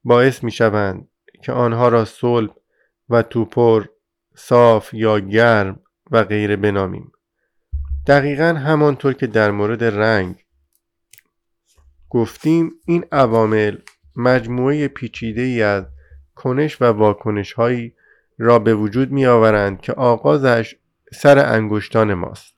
باعث 0.04 0.44
می‌شوند 0.44 1.08
که 1.42 1.52
آنها 1.52 1.88
را 1.88 2.04
صلب 2.04 2.50
و 3.08 3.22
توپر 3.22 3.84
صاف 4.34 4.94
یا 4.94 5.20
گرم 5.20 5.83
و 6.10 6.24
غیره 6.24 6.56
بنامیم 6.56 7.12
دقیقا 8.06 8.44
همانطور 8.44 9.12
که 9.12 9.26
در 9.26 9.50
مورد 9.50 9.84
رنگ 9.84 10.44
گفتیم 12.10 12.72
این 12.86 13.04
عوامل 13.12 13.78
مجموعه 14.16 14.88
پیچیده 14.88 15.42
ای 15.42 15.62
از 15.62 15.84
کنش 16.34 16.82
و 16.82 16.84
واکنش 16.84 17.52
هایی 17.52 17.94
را 18.38 18.58
به 18.58 18.74
وجود 18.74 19.12
می 19.12 19.26
آورند 19.26 19.80
که 19.80 19.92
آغازش 19.92 20.74
سر 21.12 21.38
انگشتان 21.38 22.14
ماست 22.14 22.54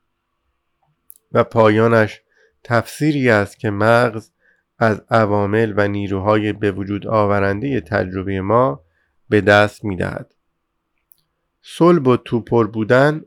و 1.33 1.45
پایانش 1.45 2.23
تفسیری 2.65 3.31
است 3.31 3.59
که 3.59 3.71
مغز 3.71 4.31
از 4.79 5.03
عوامل 5.11 5.75
و 5.77 5.89
نیروهای 5.89 6.53
به 6.53 6.73
وجود 6.73 7.07
آورنده 7.07 7.81
تجربه 7.81 8.41
ما 8.41 8.85
به 9.29 9.41
دست 9.41 9.85
می 9.85 9.97
دهد. 9.97 10.35
صلب 11.63 12.07
و 12.07 12.17
توپر 12.17 12.67
بودن 12.67 13.23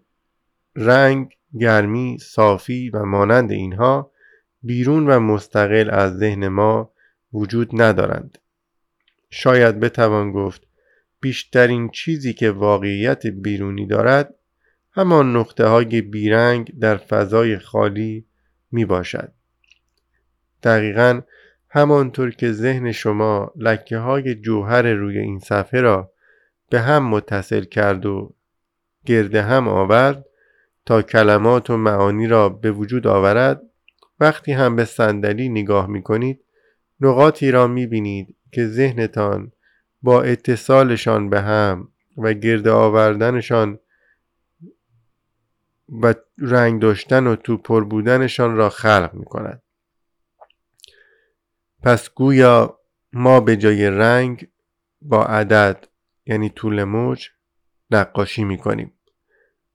رنگ، 0.79 1.35
گرمی، 1.59 2.17
صافی 2.17 2.89
و 2.89 3.05
مانند 3.05 3.51
اینها 3.51 4.11
بیرون 4.63 5.09
و 5.09 5.19
مستقل 5.19 5.89
از 5.89 6.17
ذهن 6.17 6.47
ما 6.47 6.91
وجود 7.33 7.81
ندارند. 7.81 8.37
شاید 9.29 9.79
بتوان 9.79 10.31
گفت 10.31 10.67
بیشترین 11.21 11.89
چیزی 11.89 12.33
که 12.33 12.51
واقعیت 12.51 13.27
بیرونی 13.27 13.85
دارد 13.85 14.35
همان 14.91 15.35
نقطه 15.35 15.65
های 15.65 16.01
بیرنگ 16.01 16.79
در 16.79 16.97
فضای 16.97 17.57
خالی 17.57 18.25
می 18.71 18.85
باشد. 18.85 19.31
دقیقا 20.63 21.21
همانطور 21.69 22.31
که 22.31 22.51
ذهن 22.51 22.91
شما 22.91 23.51
لکه 23.55 23.97
های 23.97 24.35
جوهر 24.35 24.81
روی 24.81 25.17
این 25.17 25.39
صفحه 25.39 25.81
را 25.81 26.11
به 26.69 26.81
هم 26.81 27.09
متصل 27.09 27.63
کرد 27.63 28.05
و 28.05 28.35
گرد 29.05 29.35
هم 29.35 29.67
آورد 29.67 30.25
تا 30.89 31.01
کلمات 31.01 31.69
و 31.69 31.77
معانی 31.77 32.27
را 32.27 32.49
به 32.49 32.71
وجود 32.71 33.07
آورد 33.07 33.61
وقتی 34.19 34.51
هم 34.51 34.75
به 34.75 34.85
صندلی 34.85 35.49
نگاه 35.49 35.87
می 35.87 36.03
کنید 36.03 36.43
نقاطی 36.99 37.51
را 37.51 37.67
می 37.67 37.87
بینید 37.87 38.35
که 38.51 38.67
ذهنتان 38.67 39.51
با 40.01 40.21
اتصالشان 40.21 41.29
به 41.29 41.41
هم 41.41 41.91
و 42.17 42.33
گرد 42.33 42.67
آوردنشان 42.67 43.79
و 46.01 46.13
رنگ 46.37 46.81
داشتن 46.81 47.27
و 47.27 47.35
تو 47.35 47.57
پر 47.57 47.83
بودنشان 47.83 48.55
را 48.55 48.69
خلق 48.69 49.13
می 49.13 49.25
کند. 49.25 49.61
پس 51.83 52.09
گویا 52.09 52.79
ما 53.13 53.39
به 53.39 53.57
جای 53.57 53.89
رنگ 53.89 54.47
با 55.01 55.25
عدد 55.25 55.87
یعنی 56.25 56.49
طول 56.49 56.83
موج 56.83 57.27
نقاشی 57.91 58.43
می 58.43 58.57
کنیم. 58.57 58.93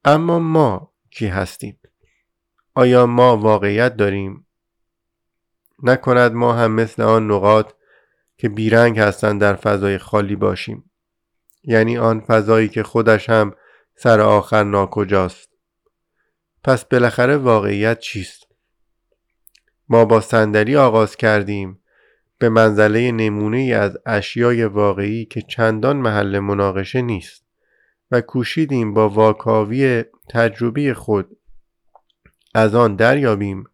اما 0.05 0.38
ما 0.38 0.93
کی 1.14 1.27
هستیم؟ 1.27 1.79
آیا 2.74 3.07
ما 3.07 3.37
واقعیت 3.37 3.96
داریم؟ 3.96 4.46
نکند 5.83 6.33
ما 6.33 6.53
هم 6.53 6.72
مثل 6.72 7.03
آن 7.03 7.31
نقاط 7.31 7.72
که 8.37 8.48
بیرنگ 8.48 8.98
هستند 8.98 9.40
در 9.40 9.55
فضای 9.55 9.98
خالی 9.98 10.37
باشیم 10.37 10.90
یعنی 11.62 11.98
آن 11.98 12.20
فضایی 12.20 12.68
که 12.68 12.83
خودش 12.83 13.31
هم 13.31 13.55
سر 13.96 14.20
آخر 14.20 14.64
ناکجاست 14.64 15.48
پس 16.64 16.85
بالاخره 16.85 17.37
واقعیت 17.37 17.98
چیست 17.98 18.46
ما 19.88 20.05
با 20.05 20.20
صندلی 20.20 20.77
آغاز 20.77 21.16
کردیم 21.16 21.81
به 22.38 22.48
منزله 22.48 23.12
نمونه 23.12 23.59
از 23.59 23.98
اشیای 24.07 24.64
واقعی 24.64 25.24
که 25.24 25.42
چندان 25.42 25.96
محل 25.96 26.38
مناقشه 26.38 27.03
نیست 27.03 27.44
و 28.11 28.20
کوشیدیم 28.20 28.94
با 28.94 29.09
واکاوی 29.09 30.05
تجربی 30.28 30.92
خود 30.92 31.37
از 32.54 32.74
آن 32.74 32.96
دریابیم 32.96 33.64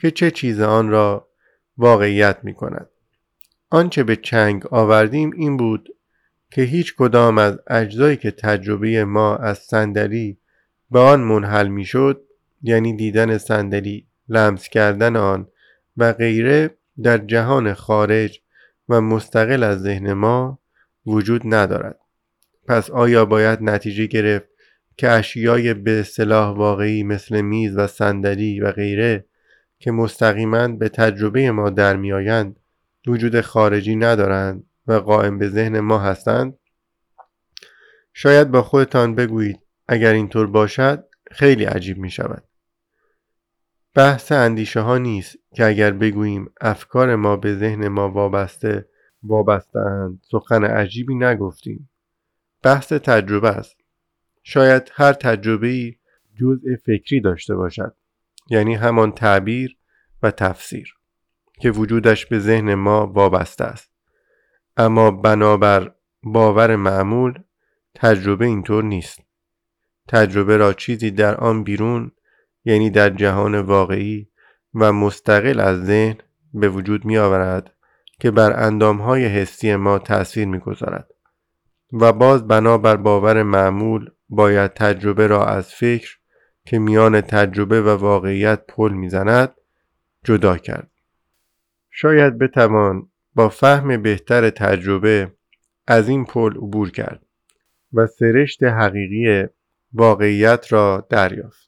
که 0.00 0.10
چه 0.10 0.30
چیز 0.30 0.60
آن 0.60 0.88
را 0.88 1.28
واقعیت 1.76 2.38
می 2.42 2.54
کند. 2.54 2.88
آنچه 3.70 4.02
به 4.02 4.16
چنگ 4.16 4.66
آوردیم 4.70 5.30
این 5.36 5.56
بود 5.56 5.88
که 6.50 6.62
هیچ 6.62 6.94
کدام 6.96 7.38
از 7.38 7.58
اجزایی 7.66 8.16
که 8.16 8.30
تجربه 8.30 9.04
ما 9.04 9.36
از 9.36 9.58
صندلی 9.58 10.38
به 10.90 10.98
آن 10.98 11.20
منحل 11.20 11.68
می 11.68 11.84
شد 11.84 12.24
یعنی 12.62 12.96
دیدن 12.96 13.38
صندلی 13.38 14.06
لمس 14.28 14.68
کردن 14.68 15.16
آن 15.16 15.48
و 15.96 16.12
غیره 16.12 16.70
در 17.02 17.18
جهان 17.18 17.74
خارج 17.74 18.40
و 18.88 19.00
مستقل 19.00 19.62
از 19.62 19.82
ذهن 19.82 20.12
ما 20.12 20.58
وجود 21.06 21.42
ندارد 21.44 21.98
پس 22.66 22.90
آیا 22.90 23.24
باید 23.24 23.62
نتیجه 23.62 24.06
گرفت 24.06 24.48
که 24.96 25.08
اشیای 25.08 25.74
به 25.74 26.00
اصطلاح 26.00 26.56
واقعی 26.56 27.02
مثل 27.02 27.40
میز 27.40 27.76
و 27.76 27.86
صندلی 27.86 28.60
و 28.60 28.72
غیره 28.72 29.26
که 29.78 29.90
مستقیما 29.90 30.68
به 30.68 30.88
تجربه 30.88 31.50
ما 31.50 31.70
در 31.70 31.96
میآیند 31.96 32.60
وجود 33.06 33.40
خارجی 33.40 33.96
ندارند 33.96 34.64
و 34.86 34.92
قائم 34.92 35.38
به 35.38 35.48
ذهن 35.48 35.80
ما 35.80 35.98
هستند؟ 35.98 36.58
شاید 38.12 38.50
با 38.50 38.62
خودتان 38.62 39.14
بگویید 39.14 39.60
اگر 39.88 40.12
اینطور 40.12 40.46
باشد 40.46 41.04
خیلی 41.30 41.64
عجیب 41.64 41.98
می 41.98 42.10
شود. 42.10 42.44
بحث 43.94 44.32
اندیشه 44.32 44.80
ها 44.80 44.98
نیست 44.98 45.36
که 45.54 45.64
اگر 45.64 45.90
بگوییم 45.90 46.50
افکار 46.60 47.16
ما 47.16 47.36
به 47.36 47.54
ذهن 47.54 47.88
ما 47.88 48.10
وابسته 48.10 48.88
وابستند 49.22 50.20
سخن 50.30 50.64
عجیبی 50.64 51.14
نگفتیم. 51.14 51.90
بحث 52.62 52.92
تجربه 52.92 53.48
است. 53.48 53.76
شاید 54.44 54.90
هر 54.94 55.12
تجربه 55.12 55.96
جزء 56.40 56.76
فکری 56.86 57.20
داشته 57.20 57.54
باشد 57.54 57.94
یعنی 58.50 58.74
همان 58.74 59.12
تعبیر 59.12 59.76
و 60.22 60.30
تفسیر 60.30 60.94
که 61.60 61.70
وجودش 61.70 62.26
به 62.26 62.38
ذهن 62.38 62.74
ما 62.74 63.06
وابسته 63.06 63.64
است. 63.64 63.90
اما 64.76 65.10
بنابر 65.10 65.94
باور 66.22 66.76
معمول 66.76 67.38
تجربه 67.94 68.46
اینطور 68.46 68.84
نیست. 68.84 69.20
تجربه 70.08 70.56
را 70.56 70.72
چیزی 70.72 71.10
در 71.10 71.34
آن 71.34 71.64
بیرون 71.64 72.12
یعنی 72.64 72.90
در 72.90 73.10
جهان 73.10 73.60
واقعی 73.60 74.28
و 74.74 74.92
مستقل 74.92 75.60
از 75.60 75.84
ذهن 75.84 76.16
به 76.54 76.68
وجود 76.68 77.04
می 77.04 77.18
آورد 77.18 77.74
که 78.20 78.30
بر 78.30 78.64
اندامهای 78.66 79.26
حسی 79.26 79.76
ما 79.76 79.98
تأثیر 79.98 80.48
می 80.48 80.58
گذارد 80.58 81.10
و 81.92 82.12
باز 82.12 82.46
بنابر 82.46 82.96
باور 82.96 83.42
معمول 83.42 84.10
باید 84.34 84.72
تجربه 84.72 85.26
را 85.26 85.46
از 85.46 85.74
فکر 85.74 86.18
که 86.66 86.78
میان 86.78 87.20
تجربه 87.20 87.82
و 87.82 87.88
واقعیت 87.88 88.66
پل 88.68 88.92
می‌زند 88.92 89.54
جدا 90.24 90.56
کرد. 90.56 90.90
شاید 91.90 92.38
بتوان 92.38 93.10
با 93.34 93.48
فهم 93.48 94.02
بهتر 94.02 94.50
تجربه 94.50 95.32
از 95.86 96.08
این 96.08 96.24
پل 96.24 96.56
عبور 96.56 96.90
کرد 96.90 97.26
و 97.92 98.06
سرشت 98.06 98.62
حقیقی 98.62 99.46
واقعیت 99.92 100.72
را 100.72 101.06
دریافت. 101.10 101.63